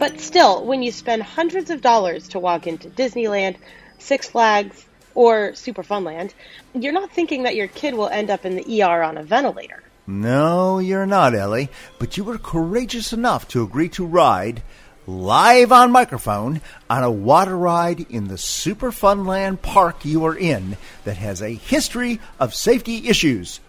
[0.00, 3.54] But still, when you spend hundreds of dollars to walk into Disneyland,
[4.00, 6.32] Six Flags, or Super Funland,
[6.74, 9.84] you're not thinking that your kid will end up in the ER on a ventilator.
[10.08, 11.70] No, you're not, Ellie,
[12.00, 14.60] but you were courageous enough to agree to ride
[15.06, 20.76] live on microphone on a water ride in the Super Funland park you are in
[21.04, 23.60] that has a history of safety issues.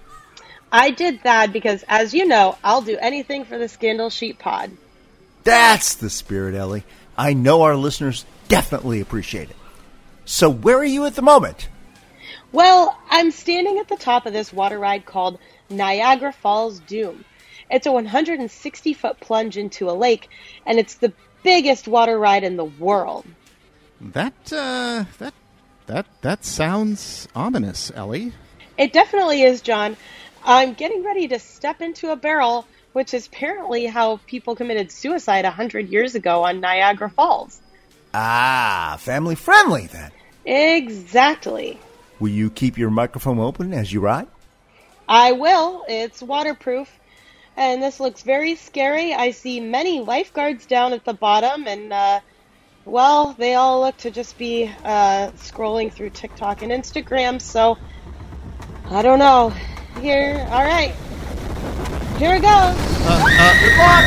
[0.72, 4.72] I did that because, as you know, I'll do anything for the Scandal Sheet Pod.
[5.44, 6.84] That's the spirit, Ellie.
[7.18, 9.56] I know our listeners definitely appreciate it.
[10.26, 11.70] So, where are you at the moment?
[12.52, 17.24] Well, I'm standing at the top of this water ride called Niagara Falls Doom.
[17.70, 20.30] It's a 160 foot plunge into a lake,
[20.66, 21.14] and it's the
[21.44, 23.26] biggest water ride in the world.
[24.02, 25.34] That uh, that
[25.88, 28.34] that that sounds ominous, Ellie.
[28.78, 29.96] It definitely is, John.
[30.44, 35.46] I'm getting ready to step into a barrel, which is apparently how people committed suicide
[35.46, 37.60] a 100 years ago on Niagara Falls.
[38.14, 40.12] Ah, family friendly then.
[40.46, 41.80] Exactly.
[42.20, 44.28] Will you keep your microphone open as you ride?
[45.10, 45.84] I will.
[45.88, 46.90] It's waterproof.
[47.58, 49.14] And this looks very scary.
[49.14, 52.20] I see many lifeguards down at the bottom, and, uh,
[52.84, 57.78] well, they all look to just be uh, scrolling through TikTok and Instagram, so
[58.90, 59.50] I don't know.
[60.02, 60.94] Here, all right.
[62.18, 62.76] Here it goes.
[63.78, 64.06] Luck.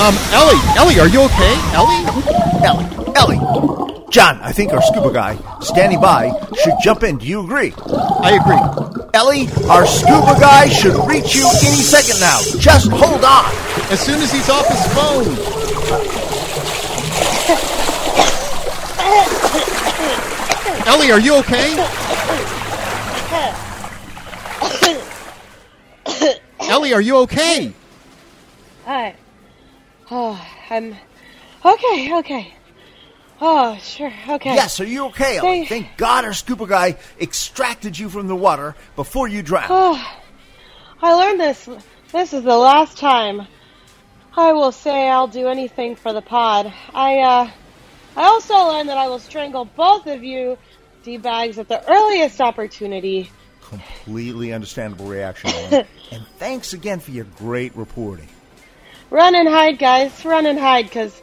[0.00, 1.54] Um, Ellie, Ellie, are you okay?
[1.72, 2.04] Ellie,
[2.64, 3.93] Ellie, Ellie.
[4.14, 6.30] John, I think our scuba guy standing by
[6.62, 7.18] should jump in.
[7.18, 7.74] Do you agree?
[8.22, 9.08] I agree.
[9.12, 12.38] Ellie, our scuba guy should reach you any second now.
[12.60, 13.44] Just hold on.
[13.90, 15.24] As soon as he's off his phone.
[20.86, 21.74] Ellie, are you okay?
[26.70, 27.74] Ellie, are you okay?
[28.84, 29.16] Hi.
[30.12, 30.40] Oh,
[30.70, 30.94] I'm
[31.64, 32.18] okay.
[32.18, 32.54] Okay.
[33.40, 34.12] Oh, sure.
[34.28, 34.54] Okay.
[34.54, 38.74] Yes, are you okay, Thank- Thank God our scuba guy extracted you from the water
[38.96, 39.66] before you drowned.
[39.70, 40.18] Oh,
[41.02, 41.68] I learned this.
[42.12, 43.46] This is the last time
[44.36, 46.72] I will say I'll do anything for the pod.
[46.94, 47.50] I, uh,
[48.16, 50.56] I also learned that I will strangle both of you,
[51.02, 53.30] D-bags, at the earliest opportunity.
[53.62, 55.50] Completely understandable reaction,
[56.12, 58.28] and thanks again for your great reporting.
[59.10, 60.24] Run and hide, guys.
[60.24, 61.20] Run and hide, because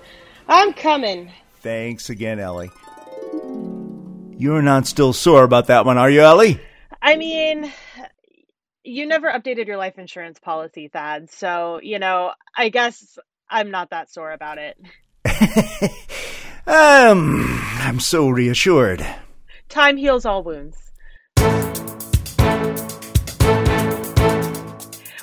[0.47, 1.32] I'm coming.
[1.62, 2.72] Thanks again, Ellie.
[4.38, 6.59] You're not still sore about that one, are you, Ellie?
[7.01, 7.72] I mean,
[8.84, 13.18] you never updated your life insurance policy, Thad, so, you know, I guess
[13.49, 14.78] I'm not that sore about it.
[16.68, 19.05] Um, I'm so reassured.
[19.68, 20.78] Time heals all wounds.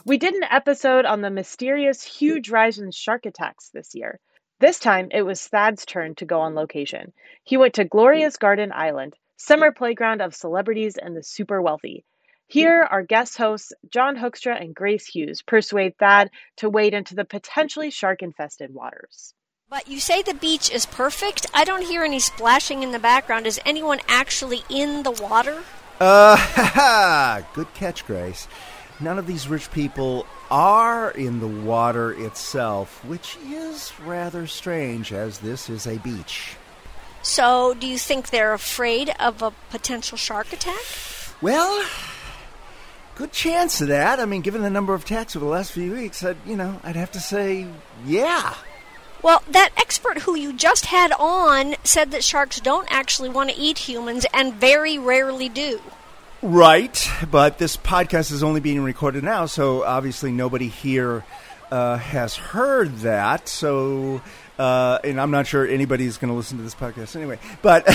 [0.05, 4.18] We did an episode on the mysterious huge rise in shark attacks this year.
[4.61, 7.12] This time, it was Thad's turn to go on location.
[7.44, 12.04] He went to Gloria's Garden Island, summer playground of celebrities and the super wealthy.
[12.48, 17.24] Here, our guest hosts, John Hoekstra and Grace Hughes, persuade Thad to wade into the
[17.24, 19.32] potentially shark infested waters.
[19.70, 21.46] But you say the beach is perfect.
[21.54, 23.46] I don't hear any splashing in the background.
[23.46, 25.62] Is anyone actually in the water?
[26.00, 28.48] Uh, ha Good catch, Grace.
[29.01, 35.38] None of these rich people are in the water itself, which is rather strange as
[35.38, 36.57] this is a beach.
[37.22, 40.80] So, do you think they're afraid of a potential shark attack?
[41.40, 41.86] Well,
[43.14, 44.18] good chance of that.
[44.18, 46.80] I mean, given the number of attacks over the last few weeks, I'd, you know,
[46.82, 47.66] I'd have to say,
[48.05, 48.55] yeah.
[49.22, 53.57] Well, that expert who you just had on said that sharks don't actually want to
[53.57, 55.80] eat humans and very rarely do.
[56.41, 61.24] Right, but this podcast is only being recorded now, so obviously nobody here
[61.72, 63.49] uh, has heard that.
[63.49, 64.22] So,
[64.57, 67.41] uh, and I'm not sure anybody's going to listen to this podcast anyway.
[67.61, 67.89] But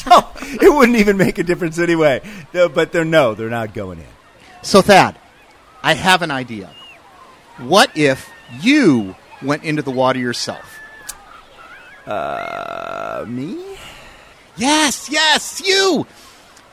[0.00, 0.26] so
[0.60, 2.20] it wouldn't even make a difference anyway.
[2.52, 4.06] No, but they're no, they're not going in.
[4.62, 5.16] So Thad,
[5.80, 6.70] I have an idea.
[7.58, 8.28] What if
[8.60, 10.76] you went into the water yourself?
[12.04, 13.78] Uh, me?
[14.56, 16.04] Yes, yes, you.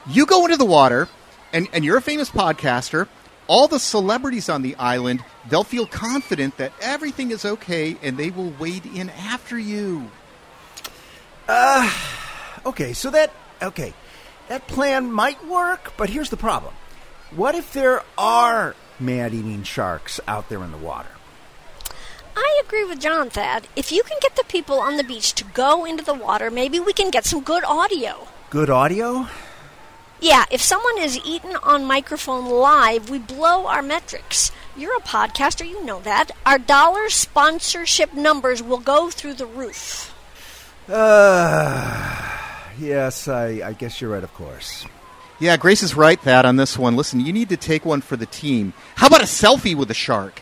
[0.07, 1.07] You go into the water,
[1.53, 3.07] and, and you're a famous podcaster.
[3.47, 8.29] All the celebrities on the island, they'll feel confident that everything is okay, and they
[8.29, 10.11] will wade in after you.
[11.47, 11.91] Uh,
[12.65, 13.31] okay, so that
[13.61, 13.93] okay,
[14.49, 16.75] that plan might work, but here's the problem:
[17.31, 21.09] what if there are man-eating sharks out there in the water?
[22.35, 23.67] I agree with John, Thad.
[23.75, 26.79] If you can get the people on the beach to go into the water, maybe
[26.79, 28.27] we can get some good audio.
[28.51, 29.27] Good audio?
[30.21, 34.51] Yeah, if someone is eaten on microphone live, we blow our metrics.
[34.75, 36.31] You're a podcaster, you know that.
[36.45, 40.13] Our dollar sponsorship numbers will go through the roof.
[40.89, 42.37] Uh,
[42.79, 44.85] yes, I, I guess you're right, of course.
[45.39, 46.97] Yeah, Grace is right, Thad, on this one.
[46.97, 48.73] Listen, you need to take one for the team.
[48.95, 50.41] How about a selfie with a shark?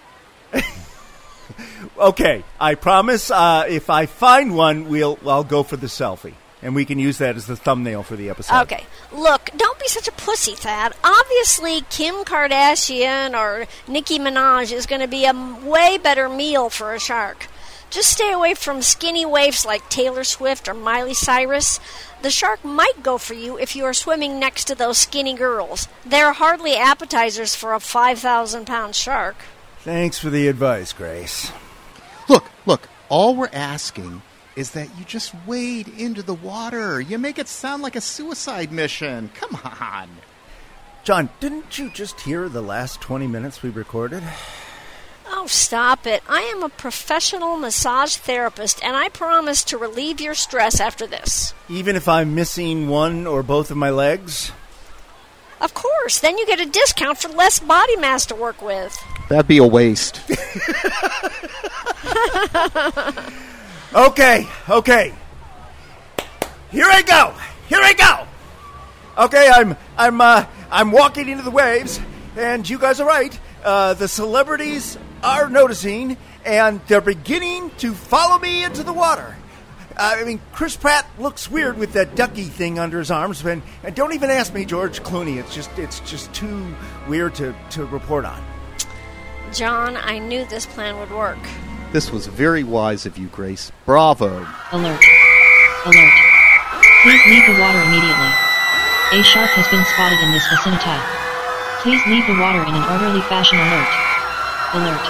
[1.97, 3.29] okay, I promise.
[3.29, 7.17] Uh, if I find one, we'll I'll go for the selfie, and we can use
[7.19, 8.61] that as the thumbnail for the episode.
[8.63, 10.93] Okay, look, don't be such a pussy, Thad.
[11.03, 15.33] Obviously, Kim Kardashian or Nicki Minaj is going to be a
[15.63, 17.47] way better meal for a shark.
[17.89, 21.79] Just stay away from skinny waifs like Taylor Swift or Miley Cyrus.
[22.21, 25.87] The shark might go for you if you are swimming next to those skinny girls.
[26.05, 29.37] They're hardly appetizers for a 5,000 pound shark.
[29.79, 31.51] Thanks for the advice, Grace.
[32.27, 34.21] Look, look, all we're asking
[34.57, 36.99] is that you just wade into the water.
[36.99, 39.29] You make it sound like a suicide mission.
[39.35, 40.09] Come on.
[41.03, 44.23] John, didn't you just hear the last 20 minutes we recorded?
[45.27, 46.23] Oh, stop it.
[46.27, 51.53] I am a professional massage therapist, and I promise to relieve your stress after this.
[51.69, 54.51] Even if I'm missing one or both of my legs?
[55.61, 56.19] Of course.
[56.19, 58.97] Then you get a discount for less body mass to work with.
[59.29, 60.19] That'd be a waste.
[63.97, 65.13] okay, okay.
[66.71, 67.33] Here I go.
[67.67, 68.27] Here I go.
[69.25, 71.99] Okay, I'm I'm uh, I'm walking into the waves,
[72.35, 73.37] and you guys are right.
[73.63, 79.35] Uh, the celebrities are noticing, and they're beginning to follow me into the water.
[79.97, 83.63] Uh, I mean, Chris Pratt looks weird with that ducky thing under his arms, and,
[83.83, 85.37] and don't even ask me George Clooney.
[85.37, 86.75] It's just it's just too
[87.07, 88.43] weird to, to report on.
[89.51, 91.39] John, I knew this plan would work.
[91.97, 93.71] This was very wise of you, Grace.
[93.89, 94.29] Bravo.
[94.29, 95.01] Alert.
[95.81, 96.17] Alert.
[97.01, 98.31] Please leave the water immediately.
[99.17, 100.93] A shark has been spotted in this vicinity.
[101.81, 103.57] Please leave the water in an orderly fashion.
[103.57, 103.89] Alert.
[104.77, 105.05] Alert.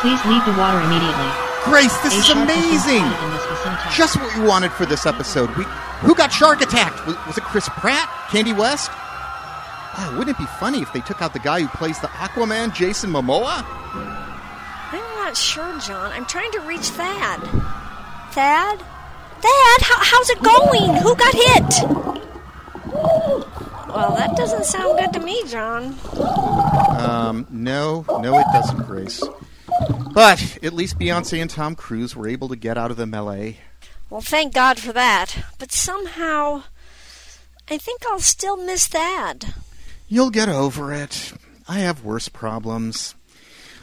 [0.00, 1.28] Please leave the water immediately.
[1.68, 3.04] Grace, this A is shark has been amazing.
[3.04, 3.88] spotted in this vicinity.
[3.92, 5.52] Just what we wanted for this episode.
[5.60, 5.68] We,
[6.08, 7.04] who got shark attacked?
[7.04, 8.08] Was, was it Chris Pratt?
[8.32, 8.88] Kanye West?
[8.88, 12.72] Wow, wouldn't it be funny if they took out the guy who plays the Aquaman,
[12.72, 13.60] Jason Momoa?
[15.28, 16.10] I'm not sure, John.
[16.10, 17.40] I'm trying to reach Thad.
[18.32, 18.78] Thad?
[18.78, 20.94] Thad, how, how's it going?
[21.02, 21.88] Who got hit?
[23.88, 25.94] Well, that doesn't sound good to me, John.
[26.98, 29.22] Um, no, no, it doesn't, Grace.
[30.14, 33.58] But at least Beyonce and Tom Cruise were able to get out of the melee.
[34.08, 35.44] Well, thank God for that.
[35.58, 36.62] But somehow,
[37.68, 39.52] I think I'll still miss Thad.
[40.08, 41.34] You'll get over it.
[41.68, 43.14] I have worse problems.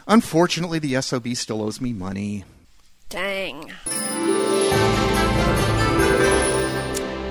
[0.08, 2.44] Unfortunately, the SOB still owes me money.
[3.10, 3.72] Dang.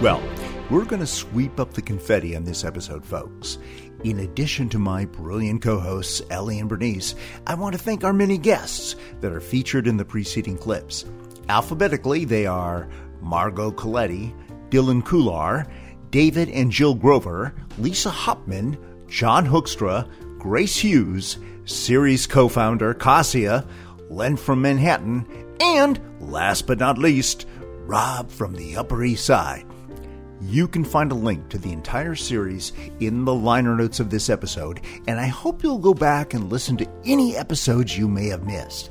[0.00, 0.22] Well,
[0.70, 3.58] we're going to sweep up the confetti on this episode, folks.
[4.02, 7.14] In addition to my brilliant co hosts, Ellie and Bernice,
[7.46, 11.04] I want to thank our many guests that are featured in the preceding clips.
[11.48, 12.88] Alphabetically, they are
[13.20, 14.34] Margot Coletti,
[14.70, 15.70] Dylan Kular,
[16.10, 18.76] David and Jill Grover, Lisa Hopman,
[19.08, 20.08] John Hoekstra,
[20.38, 23.66] Grace Hughes, series co founder Cassia,
[24.10, 25.26] Len from Manhattan,
[25.60, 27.46] and last but not least,
[27.86, 29.66] Rob from the Upper East Side.
[30.40, 34.28] You can find a link to the entire series in the liner notes of this
[34.28, 38.44] episode, and I hope you'll go back and listen to any episodes you may have
[38.44, 38.90] missed.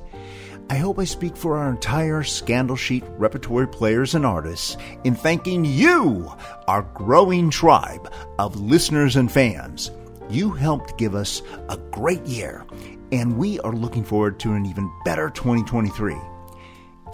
[0.69, 5.65] I hope I speak for our entire Scandal Sheet repertory players and artists in thanking
[5.65, 6.31] you,
[6.67, 9.91] our growing tribe of listeners and fans.
[10.33, 12.65] You helped give us a great year,
[13.11, 16.15] and we are looking forward to an even better 2023.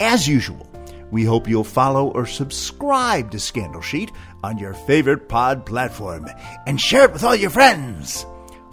[0.00, 0.66] As usual,
[1.10, 4.10] we hope you'll follow or subscribe to Scandal Sheet
[4.42, 6.28] on your favorite pod platform
[6.66, 8.24] and share it with all your friends.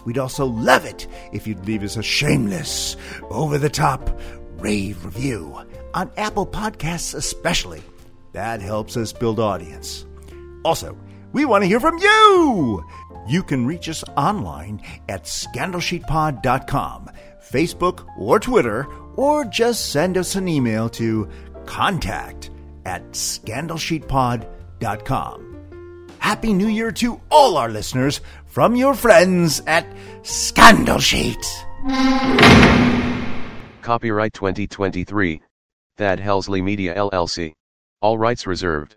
[0.06, 2.96] We'd also love it if you'd leave us a shameless,
[3.28, 4.18] over the top
[4.60, 5.60] rave review
[5.92, 7.82] on Apple Podcasts, especially.
[8.32, 10.06] That helps us build audience.
[10.64, 10.96] Also,
[11.32, 12.82] we want to hear from you.
[13.28, 17.10] You can reach us online at scandalsheetpod.com,
[17.52, 21.28] Facebook, or Twitter, or just send us an email to
[21.66, 22.50] contact
[22.86, 25.44] at scandalsheetpod.com.
[26.18, 29.86] Happy New Year to all our listeners from your friends at
[30.22, 31.44] Scandal Sheet.
[33.82, 35.42] Copyright 2023.
[35.96, 37.52] Thad Helsley Media LLC.
[38.00, 38.94] All rights reserved.